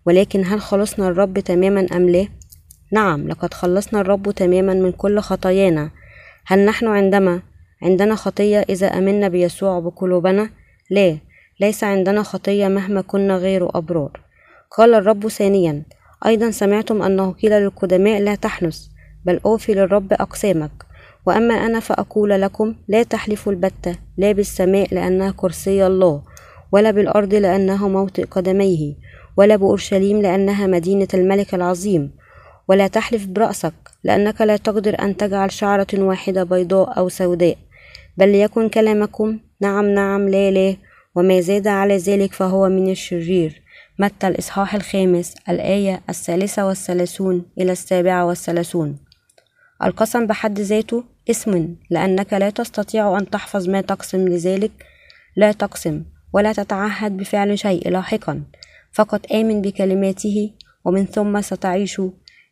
ولكن 0.05 0.45
هل 0.45 0.61
خلصنا 0.61 1.07
الرب 1.07 1.39
تماما 1.39 1.87
أم 1.95 2.09
لا؟ 2.09 2.27
نعم 2.91 3.27
لقد 3.27 3.53
خلصنا 3.53 4.01
الرب 4.01 4.31
تماما 4.31 4.73
من 4.73 4.91
كل 4.91 5.19
خطايانا 5.19 5.89
هل 6.45 6.65
نحن 6.65 6.87
عندما 6.87 7.41
عندنا 7.83 8.15
خطية 8.15 8.65
إذا 8.69 8.87
أمنا 8.87 9.27
بيسوع 9.27 9.79
بقلوبنا؟ 9.79 10.49
لا 10.91 11.17
ليس 11.59 11.83
عندنا 11.83 12.23
خطية 12.23 12.67
مهما 12.67 13.01
كنا 13.01 13.37
غير 13.37 13.77
أبرار 13.77 14.19
قال 14.77 14.93
الرب 14.93 15.27
ثانيا 15.27 15.83
أيضا 16.25 16.51
سمعتم 16.51 17.01
أنه 17.01 17.31
قيل 17.31 17.51
للقدماء 17.51 18.21
لا 18.21 18.35
تحنس 18.35 18.91
بل 19.25 19.39
أوفي 19.45 19.73
للرب 19.73 20.13
أقسامك 20.13 20.71
وأما 21.25 21.53
أنا 21.53 21.79
فأقول 21.79 22.29
لكم 22.29 22.75
لا 22.87 23.03
تحلفوا 23.03 23.51
البتة 23.51 23.95
لا 24.17 24.31
بالسماء 24.31 24.93
لأنها 24.93 25.33
كرسي 25.37 25.87
الله 25.87 26.21
ولا 26.71 26.91
بالأرض 26.91 27.33
لأنه 27.33 27.87
موطئ 27.87 28.25
قدميه 28.25 28.95
ولا 29.37 29.55
بأورشليم 29.55 30.21
لأنها 30.21 30.67
مدينة 30.67 31.07
الملك 31.13 31.53
العظيم. 31.53 32.11
ولا 32.67 32.87
تحلف 32.87 33.25
برأسك 33.25 33.73
لأنك 34.03 34.41
لا 34.41 34.57
تقدر 34.57 35.01
أن 35.01 35.17
تجعل 35.17 35.51
شعرة 35.51 35.87
واحدة 35.93 36.43
بيضاء 36.43 36.97
أو 36.97 37.09
سوداء. 37.09 37.57
بل 38.17 38.29
ليكن 38.29 38.69
كلامكم 38.69 39.39
نعم 39.61 39.85
نعم 39.85 40.29
لا 40.29 40.51
لا 40.51 40.75
وما 41.15 41.41
زاد 41.41 41.67
على 41.67 41.97
ذلك 41.97 42.33
فهو 42.33 42.69
من 42.69 42.89
الشرير. 42.91 43.61
متى 43.99 44.27
الإصحاح 44.27 44.75
الخامس 44.75 45.35
الآية 45.49 46.01
الثالثة 46.09 46.67
والثلاثون 46.67 47.45
إلى 47.57 47.71
السابعة 47.71 48.25
والثلاثون. 48.25 48.97
القسم 49.83 50.27
بحد 50.27 50.59
ذاته 50.59 51.03
اسم 51.29 51.75
لأنك 51.89 52.33
لا 52.33 52.49
تستطيع 52.49 53.17
أن 53.17 53.29
تحفظ 53.29 53.69
ما 53.69 53.81
تقسم 53.81 54.27
لذلك. 54.27 54.71
لا 55.35 55.51
تقسم 55.51 56.03
ولا 56.33 56.53
تتعهد 56.53 57.17
بفعل 57.17 57.59
شيء 57.59 57.89
لاحقا. 57.89 58.41
فقط 58.95 59.31
آمن 59.31 59.61
بكلماته 59.61 60.51
ومن 60.85 61.05
ثم 61.05 61.41
ستعيش. 61.41 62.01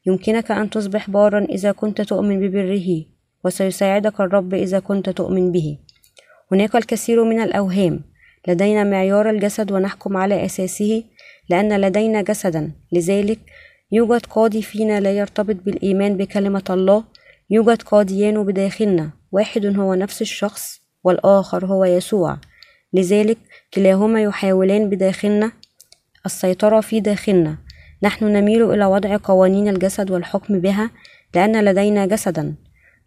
يمكنك 0.06 0.52
أن 0.52 0.70
تصبح 0.70 1.10
بارا 1.10 1.46
إذا 1.50 1.72
كنت 1.72 2.02
تؤمن 2.02 2.40
ببره 2.40 3.06
وسيساعدك 3.46 4.22
الرب 4.22 4.54
إذا 4.54 4.80
كنت 4.80 5.10
تؤمن 5.10 5.52
به. 5.52 5.78
هناك 6.52 6.76
الكثير 6.76 7.24
من 7.24 7.40
الأوهام. 7.40 8.04
لدينا 8.48 8.84
معيار 8.84 9.30
الجسد 9.30 9.72
ونحكم 9.72 10.18
على 10.18 10.46
أساسه 10.46 11.04
لأن 11.50 11.82
لدينا 11.82 12.22
جسدا. 12.22 12.72
لذلك 12.92 13.40
يوجد 13.92 14.26
قاضي 14.26 14.62
فينا 14.62 15.00
لا 15.00 15.12
يرتبط 15.18 15.56
بالإيمان 15.66 16.18
بكلمة 16.18 16.64
الله. 16.70 17.04
يوجد 17.50 17.82
قاضيان 17.82 18.44
بداخلنا. 18.44 19.12
واحد 19.32 19.66
هو 19.80 19.94
نفس 19.94 20.22
الشخص 20.22 20.82
والآخر 21.04 21.66
هو 21.66 21.86
يسوع. 21.86 22.38
لذلك 22.94 23.38
كلاهما 23.74 24.24
يحاولان 24.24 24.90
بداخلنا 24.90 25.52
السيطرة 26.26 26.82
في 26.82 27.00
داخلنا. 27.00 27.58
نحن 28.04 28.26
نميل 28.26 28.72
إلى 28.72 28.86
وضع 28.86 29.18
قوانين 29.24 29.68
الجسد 29.68 30.12
والحكم 30.12 30.60
بها 30.60 30.92
لأن 31.36 31.66
لدينا 31.66 32.06
جسدا. 32.06 32.56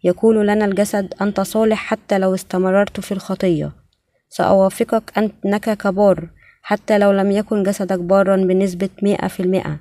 يقول 0.03 0.47
لنا 0.47 0.65
الجسد 0.65 1.13
أنت 1.21 1.41
صالح 1.41 1.77
حتى 1.77 2.17
لو 2.17 2.35
استمررت 2.35 2.99
في 2.99 3.11
الخطية. 3.11 3.71
سأوافقك 4.29 5.11
أنك 5.17 5.77
كبار 5.77 6.29
حتى 6.61 6.97
لو 6.97 7.11
لم 7.11 7.31
يكن 7.31 7.63
جسدك 7.63 7.99
بارا 7.99 8.35
بنسبة 8.35 8.89
مئة 9.03 9.27
في 9.27 9.39
المئة. 9.39 9.79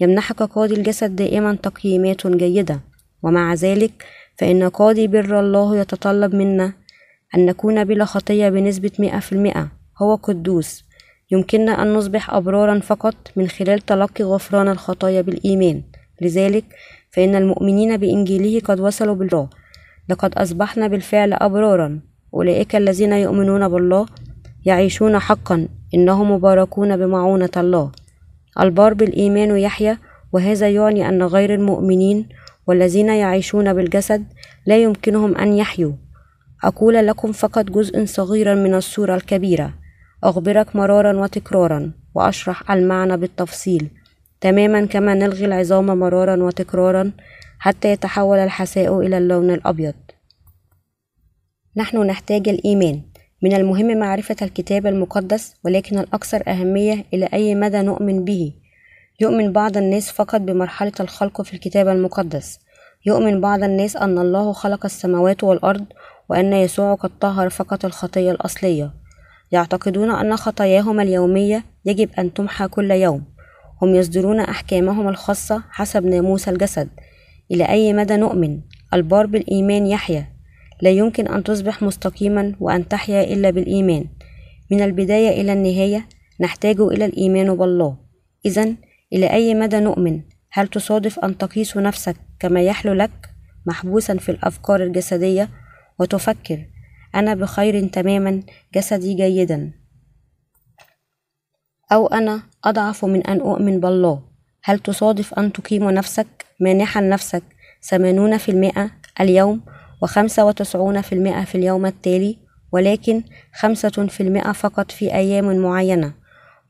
يمنحك 0.00 0.42
قاضي 0.42 0.74
الجسد 0.74 1.16
دائما 1.16 1.54
تقييمات 1.54 2.26
جيدة. 2.26 2.80
ومع 3.22 3.54
ذلك 3.54 4.04
فإن 4.36 4.68
قاضي 4.68 5.06
بر 5.06 5.40
الله 5.40 5.76
يتطلب 5.76 6.34
منا 6.34 6.72
أن 7.34 7.46
نكون 7.46 7.84
بلا 7.84 8.04
خطية 8.04 8.48
بنسبة 8.48 8.90
مئة 8.98 9.18
في 9.18 9.32
المئة. 9.32 9.68
هو 10.02 10.14
قدوس. 10.14 10.87
يمكننا 11.30 11.82
أن 11.82 11.94
نصبح 11.94 12.34
أبرارا 12.34 12.78
فقط 12.78 13.14
من 13.36 13.48
خلال 13.48 13.78
تلقي 13.78 14.24
غفران 14.24 14.68
الخطايا 14.68 15.20
بالإيمان. 15.20 15.82
لذلك 16.20 16.64
فإن 17.10 17.34
المؤمنين 17.34 17.96
بإنجيله 17.96 18.60
قد 18.60 18.80
وصلوا 18.80 19.14
بالله. 19.14 19.48
لقد 20.08 20.34
أصبحنا 20.34 20.88
بالفعل 20.88 21.32
أبرارا. 21.32 22.00
أولئك 22.34 22.76
الذين 22.76 23.12
يؤمنون 23.12 23.68
بالله 23.68 24.06
يعيشون 24.64 25.18
حقا. 25.18 25.68
إنهم 25.94 26.32
مباركون 26.32 26.96
بمعونة 26.96 27.50
الله. 27.56 27.92
البار 28.60 28.94
بالإيمان 28.94 29.58
يحيا 29.58 29.98
وهذا 30.32 30.68
يعني 30.68 31.08
أن 31.08 31.22
غير 31.22 31.54
المؤمنين 31.54 32.28
والذين 32.66 33.08
يعيشون 33.08 33.72
بالجسد 33.72 34.24
لا 34.66 34.76
يمكنهم 34.82 35.36
أن 35.36 35.52
يحيوا. 35.52 35.92
أقول 36.64 36.94
لكم 37.06 37.32
فقط 37.32 37.64
جزء 37.64 38.04
صغيرا 38.04 38.54
من 38.54 38.74
الصورة 38.74 39.14
الكبيرة. 39.14 39.74
أخبرك 40.24 40.76
مرارا 40.76 41.16
وتكرارا 41.16 41.92
وأشرح 42.14 42.70
المعنى 42.70 43.16
بالتفصيل. 43.16 43.90
تماما 44.40 44.86
كما 44.86 45.14
نلغي 45.14 45.44
العظام 45.44 45.86
مرارا 45.86 46.42
وتكرارا 46.42 47.12
حتى 47.58 47.92
يتحول 47.92 48.38
الحساء 48.38 49.00
إلى 49.00 49.18
اللون 49.18 49.50
الأبيض. 49.50 49.94
نحن 51.76 52.06
نحتاج 52.06 52.48
الإيمان. 52.48 53.02
من 53.42 53.54
المهم 53.54 53.98
معرفة 53.98 54.36
الكتاب 54.42 54.86
المقدس 54.86 55.54
ولكن 55.64 55.98
الأكثر 55.98 56.42
أهمية 56.48 57.04
إلى 57.14 57.28
أي 57.32 57.54
مدى 57.54 57.82
نؤمن 57.82 58.24
به. 58.24 58.52
يؤمن 59.20 59.52
بعض 59.52 59.76
الناس 59.76 60.10
فقط 60.10 60.40
بمرحلة 60.40 60.92
الخلق 61.00 61.42
في 61.42 61.54
الكتاب 61.54 61.88
المقدس. 61.88 62.58
يؤمن 63.06 63.40
بعض 63.40 63.62
الناس 63.62 63.96
أن 63.96 64.18
الله 64.18 64.52
خلق 64.52 64.84
السماوات 64.84 65.44
والأرض 65.44 65.84
وأن 66.28 66.52
يسوع 66.52 66.94
قد 66.94 67.10
طهر 67.20 67.50
فقط 67.50 67.84
الخطية 67.84 68.30
الأصلية. 68.30 68.90
يعتقدون 69.52 70.10
أن 70.10 70.36
خطاياهم 70.36 71.00
اليومية 71.00 71.64
يجب 71.84 72.10
أن 72.18 72.34
تمحى 72.34 72.68
كل 72.68 72.90
يوم. 72.90 73.24
هم 73.82 73.94
يصدرون 73.94 74.40
أحكامهم 74.40 75.08
الخاصة 75.08 75.62
حسب 75.70 76.06
ناموس 76.06 76.48
الجسد. 76.48 76.88
إلى 77.50 77.68
أي 77.68 77.92
مدى 77.92 78.16
نؤمن؟ 78.16 78.60
البار 78.94 79.26
بالإيمان 79.26 79.86
يحيا. 79.86 80.28
لا 80.82 80.90
يمكن 80.90 81.28
أن 81.28 81.44
تصبح 81.44 81.82
مستقيما 81.82 82.54
وأن 82.60 82.88
تحيا 82.88 83.32
إلا 83.34 83.50
بالإيمان. 83.50 84.04
من 84.70 84.82
البداية 84.82 85.40
إلى 85.40 85.52
النهاية 85.52 86.08
نحتاج 86.40 86.80
إلى 86.80 87.04
الإيمان 87.04 87.54
بالله. 87.56 87.96
إذا 88.46 88.74
إلى 89.12 89.32
أي 89.32 89.54
مدى 89.54 89.80
نؤمن؟ 89.80 90.20
هل 90.50 90.68
تصادف 90.68 91.18
أن 91.18 91.38
تقيس 91.38 91.76
نفسك 91.76 92.16
كما 92.40 92.62
يحلو 92.62 92.92
لك 92.92 93.30
محبوسا 93.66 94.16
في 94.16 94.28
الأفكار 94.28 94.82
الجسدية؟ 94.82 95.48
وتفكر 95.98 96.66
أنا 97.14 97.34
بخير 97.34 97.88
تماما 97.88 98.42
جسدي 98.74 99.14
جيدا. 99.14 99.72
أو 101.92 102.06
أنا 102.06 102.42
أضعف 102.64 103.04
من 103.04 103.26
أن 103.26 103.40
أؤمن 103.40 103.80
بالله. 103.80 104.22
هل 104.64 104.78
تصادف 104.78 105.34
أن 105.34 105.52
تقيم 105.52 105.90
نفسك 105.90 106.26
مانحا 106.60 107.00
نفسك 107.00 107.42
ثمانون 107.82 108.38
في 108.38 108.50
المئة 108.50 108.90
اليوم 109.20 109.60
وخمسة 110.02 110.44
وتسعون 110.44 111.00
في 111.00 111.12
المئة 111.14 111.44
في 111.44 111.54
اليوم 111.54 111.86
التالي 111.86 112.36
ولكن 112.72 113.22
خمسة 113.54 114.06
في 114.06 114.22
المئة 114.22 114.52
فقط 114.52 114.90
في 114.90 115.14
أيام 115.14 115.56
معينة؟ 115.56 116.12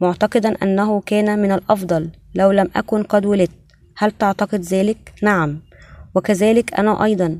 معتقدا 0.00 0.62
أنه 0.62 1.00
كان 1.00 1.38
من 1.38 1.52
الأفضل 1.52 2.10
لو 2.34 2.50
لم 2.50 2.70
أكن 2.76 3.02
قد 3.02 3.26
ولدت. 3.26 3.50
هل 3.96 4.10
تعتقد 4.10 4.60
ذلك؟ 4.60 5.12
نعم. 5.22 5.60
وكذلك 6.14 6.74
أنا 6.74 7.04
أيضا. 7.04 7.38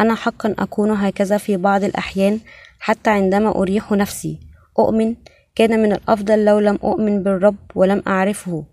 أنا 0.00 0.14
حقا 0.14 0.54
أكون 0.58 0.90
هكذا 0.90 1.38
في 1.38 1.56
بعض 1.56 1.84
الأحيان 1.84 2.40
حتى 2.78 3.10
عندما 3.10 3.56
أريح 3.56 3.92
نفسي. 3.92 4.40
أؤمن 4.78 5.14
كان 5.54 5.82
من 5.82 5.92
الأفضل 5.92 6.44
لو 6.44 6.58
لم 6.58 6.78
أؤمن 6.84 7.22
بالرب 7.22 7.56
ولم 7.74 8.02
أعرفه. 8.06 8.64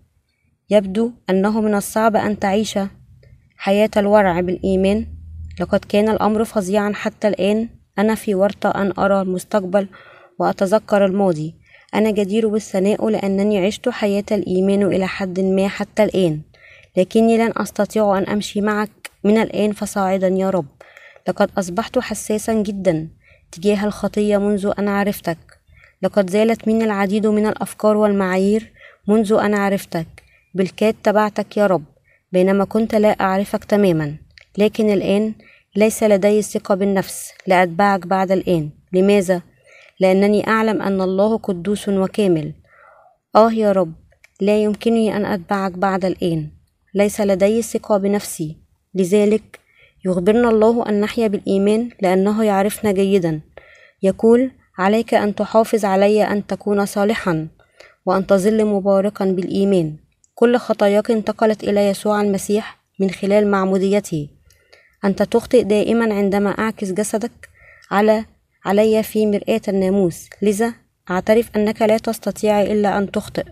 يبدو 0.70 1.12
أنه 1.30 1.60
من 1.60 1.74
الصعب 1.74 2.16
أن 2.16 2.38
تعيش 2.38 2.78
حياة 3.56 3.90
الورع 3.96 4.40
بالإيمان. 4.40 5.06
لقد 5.60 5.84
كان 5.88 6.08
الأمر 6.08 6.44
فظيعا 6.44 6.92
حتى 6.94 7.28
الآن. 7.28 7.68
أنا 7.98 8.14
في 8.14 8.34
ورطة 8.34 8.70
أن 8.70 8.92
أرى 8.98 9.20
المستقبل 9.20 9.88
وأتذكر 10.38 11.04
الماضي. 11.06 11.54
أنا 11.94 12.10
جدير 12.10 12.48
بالثناء 12.48 13.08
لأنني 13.08 13.66
عشت 13.66 13.88
حياة 13.88 14.24
الإيمان 14.32 14.82
إلى 14.82 15.06
حد 15.06 15.40
ما 15.40 15.68
حتى 15.68 16.04
الآن. 16.04 16.40
لكني 16.96 17.38
لن 17.38 17.52
أستطيع 17.56 18.18
أن 18.18 18.24
أمشي 18.24 18.60
معك 18.60 18.90
من 19.24 19.38
الآن 19.38 19.72
فصاعدا 19.72 20.28
يا 20.28 20.50
رب. 20.50 20.77
لقد 21.28 21.50
أصبحت 21.58 21.98
حساسا 21.98 22.52
جدا 22.62 23.08
تجاه 23.52 23.84
الخطية 23.84 24.38
منذ 24.38 24.72
أن 24.78 24.88
عرفتك. 24.88 25.38
لقد 26.02 26.30
زالت 26.30 26.68
مني 26.68 26.84
العديد 26.84 27.26
من 27.26 27.46
الأفكار 27.46 27.96
والمعايير 27.96 28.72
منذ 29.08 29.32
أن 29.32 29.54
عرفتك. 29.54 30.06
بالكاد 30.54 30.94
تبعتك 31.04 31.56
يا 31.56 31.66
رب 31.66 31.84
بينما 32.32 32.64
كنت 32.64 32.94
لا 32.94 33.08
أعرفك 33.08 33.64
تماما. 33.64 34.16
لكن 34.58 34.90
الآن 34.90 35.34
ليس 35.76 36.02
لدي 36.02 36.38
الثقة 36.38 36.74
بالنفس 36.74 37.32
لأتبعك 37.46 38.06
بعد 38.06 38.32
الآن. 38.32 38.70
لماذا؟ 38.92 39.42
لأنني 40.00 40.48
أعلم 40.48 40.82
أن 40.82 41.00
الله 41.00 41.36
قدوس 41.36 41.88
وكامل. 41.88 42.52
آه 43.36 43.52
يا 43.52 43.72
رب 43.72 43.92
لا 44.40 44.62
يمكنني 44.62 45.16
أن 45.16 45.24
أتبعك 45.24 45.72
بعد 45.72 46.04
الآن. 46.04 46.48
ليس 46.94 47.20
لدي 47.20 47.58
الثقة 47.58 47.96
بنفسي. 47.96 48.56
لذلك 48.94 49.58
يخبرنا 50.06 50.48
الله 50.48 50.88
أن 50.88 51.00
نحيا 51.00 51.26
بالإيمان 51.28 51.90
لأنه 52.00 52.44
يعرفنا 52.44 52.92
جيدا. 52.92 53.40
يقول 54.02 54.50
عليك 54.78 55.14
أن 55.14 55.34
تحافظ 55.34 55.84
علي 55.84 56.22
أن 56.22 56.46
تكون 56.46 56.86
صالحا 56.86 57.48
وأن 58.06 58.26
تظل 58.26 58.64
مباركا 58.64 59.24
بالإيمان. 59.24 59.96
كل 60.34 60.56
خطاياك 60.56 61.10
انتقلت 61.10 61.64
إلى 61.64 61.88
يسوع 61.88 62.20
المسيح 62.20 62.78
من 63.00 63.10
خلال 63.10 63.50
معموديته 63.50 64.28
أنت 65.04 65.22
تخطئ 65.22 65.62
دائما 65.62 66.14
عندما 66.14 66.50
أعكس 66.50 66.92
جسدك 66.92 67.48
على 67.90 68.24
علي 68.64 69.02
في 69.02 69.26
مرآة 69.26 69.60
الناموس. 69.68 70.28
لذا 70.42 70.74
أعترف 71.10 71.50
أنك 71.56 71.82
لا 71.82 71.98
تستطيع 71.98 72.62
إلا 72.62 72.98
أن 72.98 73.10
تخطئ. 73.10 73.44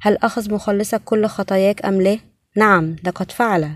هل 0.00 0.16
أخذ 0.16 0.54
مخلصك 0.54 1.00
كل 1.04 1.26
خطاياك 1.26 1.84
أم 1.84 2.02
لا؟ 2.02 2.18
نعم 2.56 2.96
لقد 3.04 3.32
فعل. 3.32 3.70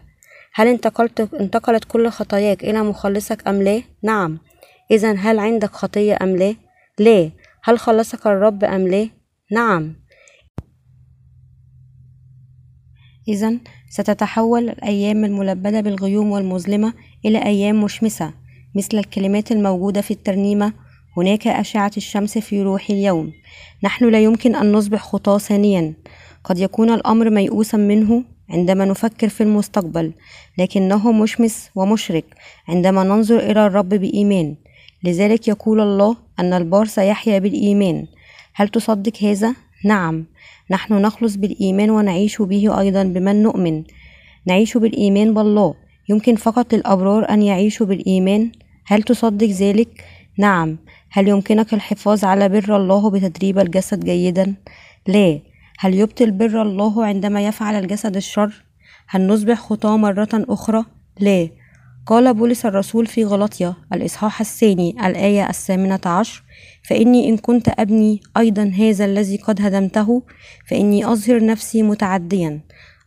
هل 0.59 0.69
انتقلت 0.69 1.35
انتقلت 1.35 1.85
كل 1.85 2.09
خطاياك 2.09 2.65
إلى 2.65 2.83
مخلصك 2.83 3.49
أم 3.49 3.63
لا؟ 3.63 3.83
نعم 4.03 4.39
إذا 4.91 5.13
هل 5.13 5.39
عندك 5.39 5.71
خطية 5.71 6.19
أم 6.23 6.37
لا؟ 6.37 6.55
لا 6.99 7.31
هل 7.65 7.79
خلصك 7.79 8.27
الرب 8.27 8.65
أم 8.65 8.89
لا؟ 8.89 9.09
نعم 9.53 9.95
إذا 13.29 13.59
ستتحول 13.89 14.69
الأيام 14.69 15.25
الملبدة 15.25 15.81
بالغيوم 15.81 16.31
والمظلمة 16.31 16.93
إلى 17.25 17.45
أيام 17.45 17.85
مشمسة 17.85 18.35
مثل 18.75 18.99
الكلمات 18.99 19.53
الموجودة 19.53 20.01
في 20.01 20.11
الترنيمة 20.11 20.73
هناك 21.17 21.47
أشعة 21.47 21.93
الشمس 21.97 22.39
في 22.39 22.63
روحي 22.63 22.93
اليوم 22.93 23.33
نحن 23.85 24.09
لا 24.09 24.21
يمكن 24.21 24.55
أن 24.55 24.73
نصبح 24.73 25.03
خطاة 25.03 25.39
ثانيا 25.39 25.95
قد 26.45 26.59
يكون 26.59 26.91
الأمر 26.91 27.31
ميؤوسا 27.31 27.77
منه 27.77 28.25
عندما 28.51 28.85
نفكر 28.85 29.29
في 29.29 29.43
المستقبل 29.43 30.13
لكنه 30.59 31.13
مشمس 31.13 31.71
ومشرق. 31.75 32.25
عندما 32.69 33.05
ننظر 33.05 33.39
إلى 33.39 33.67
الرب 33.67 33.89
بإيمان 33.89 34.55
لذلك 35.05 35.49
يقول 35.49 35.81
الله 35.81 36.17
أن 36.41 36.53
البار 36.53 36.85
سيحيا 36.87 37.39
بالإيمان. 37.39 38.07
هل 38.55 38.69
تصدق 38.69 39.23
هذا؟ 39.23 39.55
نعم. 39.85 40.27
نحن 40.71 40.95
نخلص 40.95 41.37
بالإيمان 41.37 41.91
ونعيش 41.91 42.43
به 42.43 42.81
أيضا 42.81 43.03
بمن 43.03 43.43
نؤمن. 43.43 43.85
نعيش 44.47 44.77
بالإيمان 44.77 45.35
بالله. 45.35 45.75
يمكن 46.09 46.37
فقط 46.37 46.75
للأبرار 46.75 47.31
أن 47.31 47.43
يعيشوا 47.43 47.87
بالإيمان؟ 47.87 48.53
هل 48.87 49.03
تصدق 49.03 49.47
ذلك؟ 49.47 50.05
نعم. 50.39 50.79
هل 51.11 51.29
يمكنك 51.29 51.75
الحفاظ 51.75 52.25
على 52.25 52.49
بر 52.49 52.77
الله 52.77 53.11
بتدريب 53.11 53.59
الجسد 53.59 54.05
جيدا؟ 54.05 54.55
لا. 55.07 55.41
هل 55.81 55.95
يبطل 55.95 56.31
بر 56.31 56.63
الله 56.63 57.07
عندما 57.07 57.47
يفعل 57.47 57.75
الجسد 57.75 58.17
الشر؟ 58.17 58.65
هل 59.09 59.27
نصبح 59.27 59.59
خطاة 59.61 59.97
مرة 59.97 60.29
أخرى؟ 60.33 60.85
لا 61.21 61.49
قال 62.07 62.35
بولس 62.35 62.67
الرسول 62.67 63.07
في 63.07 63.25
غلطية 63.25 63.77
الإصحاح 63.93 64.41
الثاني 64.41 64.91
الآية 65.07 65.49
الثامنة 65.49 66.01
عشر 66.07 66.43
فإني 66.89 67.29
إن 67.29 67.37
كنت 67.37 67.69
أبني 67.79 68.21
أيضا 68.37 68.73
هذا 68.79 69.05
الذي 69.05 69.37
قد 69.37 69.63
هدمته 69.63 70.23
فإني 70.71 71.07
أظهر 71.07 71.47
نفسي 71.47 71.83
متعديا 71.83 72.61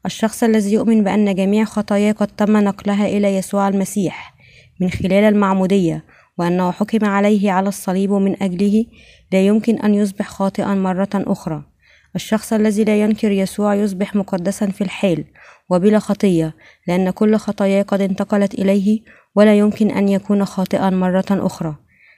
الشخص 0.06 0.44
الذي 0.44 0.74
يؤمن 0.74 1.04
بأن 1.04 1.36
جميع 1.36 1.66
خطاياه 1.66 2.12
قد 2.12 2.28
تم 2.28 2.58
نقلها 2.58 3.08
إلى 3.08 3.36
يسوع 3.36 3.68
المسيح 3.68 4.36
من 4.80 4.90
خلال 4.90 5.24
المعمودية 5.24 6.06
وأنه 6.38 6.72
حكم 6.72 7.06
عليه 7.06 7.52
على 7.52 7.70
الصليب 7.70 8.12
من 8.12 8.44
أجله 8.44 8.86
لا 9.32 9.42
يمكن 9.48 9.78
أن 9.78 9.94
يصبح 9.94 10.28
خاطئا 10.28 10.74
مرة 10.76 11.10
أخرى 11.16 11.71
الشخص 12.16 12.54
الذي 12.54 12.84
لا 12.84 13.02
ينكر 13.02 13.32
يسوع 13.32 13.76
يصبح 13.76 14.16
مقدسا 14.16 14.66
في 14.66 14.82
الحال 14.82 15.26
وبلا 15.70 16.00
خطية 16.00 16.56
لأن 16.88 17.10
كل 17.10 17.36
خطاياه 17.36 17.82
قد 17.84 18.02
انتقلت 18.02 18.54
إليه 18.54 19.02
ولا 19.36 19.58
يمكن 19.58 19.92
أن 19.92 20.10
يكون 20.10 20.46
خاطئا 20.46 20.90
مرة 20.90 21.26
أخرى. 21.32 21.76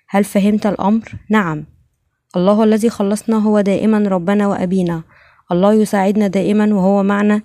هل 0.09 0.23
فهمت 0.23 0.65
الأمر؟ 0.65 1.15
نعم. 1.29 1.65
الله 2.35 2.63
الذي 2.63 2.89
خلصنا 2.89 3.37
هو 3.37 3.61
دائما 3.61 3.97
ربنا 3.97 4.47
وأبينا. 4.47 5.03
الله 5.51 5.73
يساعدنا 5.73 6.27
دائما 6.27 6.75
وهو 6.75 7.03
معنا 7.03 7.41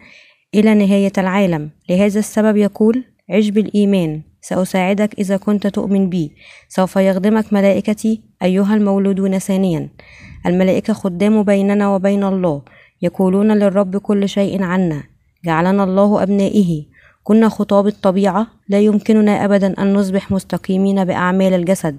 إلى 0.55 0.75
نهاية 0.75 1.13
العالم. 1.19 1.71
لهذا 1.91 2.19
السبب 2.19 2.57
يقول 2.57 3.05
عش 3.31 3.49
بالإيمان. 3.49 4.23
سأساعدك 4.41 5.19
إذا 5.19 5.37
كنت 5.37 5.67
تؤمن 5.67 6.09
بي. 6.09 6.33
سوف 6.69 6.97
يخدمك 6.97 7.53
ملائكتي 7.53 8.23
أيها 8.43 8.75
المولودون 8.75 9.39
ثانيا. 9.39 9.89
الملائكة 10.46 10.92
خدام 10.92 11.42
بيننا 11.42 11.94
وبين 11.94 12.24
الله 12.24 12.62
يقولون 13.03 13.53
للرب 13.53 13.96
كل 13.96 14.29
شيء 14.29 14.62
عنا. 14.62 15.03
جعلنا 15.44 15.85
الله 15.85 16.22
أبنائه. 16.22 16.85
كنا 17.22 17.48
خطاب 17.48 17.87
الطبيعة. 17.87 18.46
لا 18.68 18.81
يمكننا 18.81 19.44
أبدا 19.44 19.83
أن 19.83 19.92
نصبح 19.92 20.31
مستقيمين 20.31 21.05
بأعمال 21.05 21.55
الجسد 21.55 21.98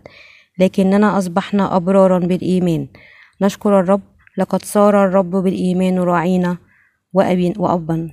لكننا 0.60 1.18
أصبحنا 1.18 1.76
أبرارا 1.76 2.20
بالإيمان. 2.20 2.88
نشكر 3.42 3.80
الرب. 3.80 4.02
لقد 4.38 4.64
صار 4.64 5.06
الرب 5.06 5.32
بالإيمان 5.32 6.00
راعينا 6.00 6.58
وأبا. 7.14 8.10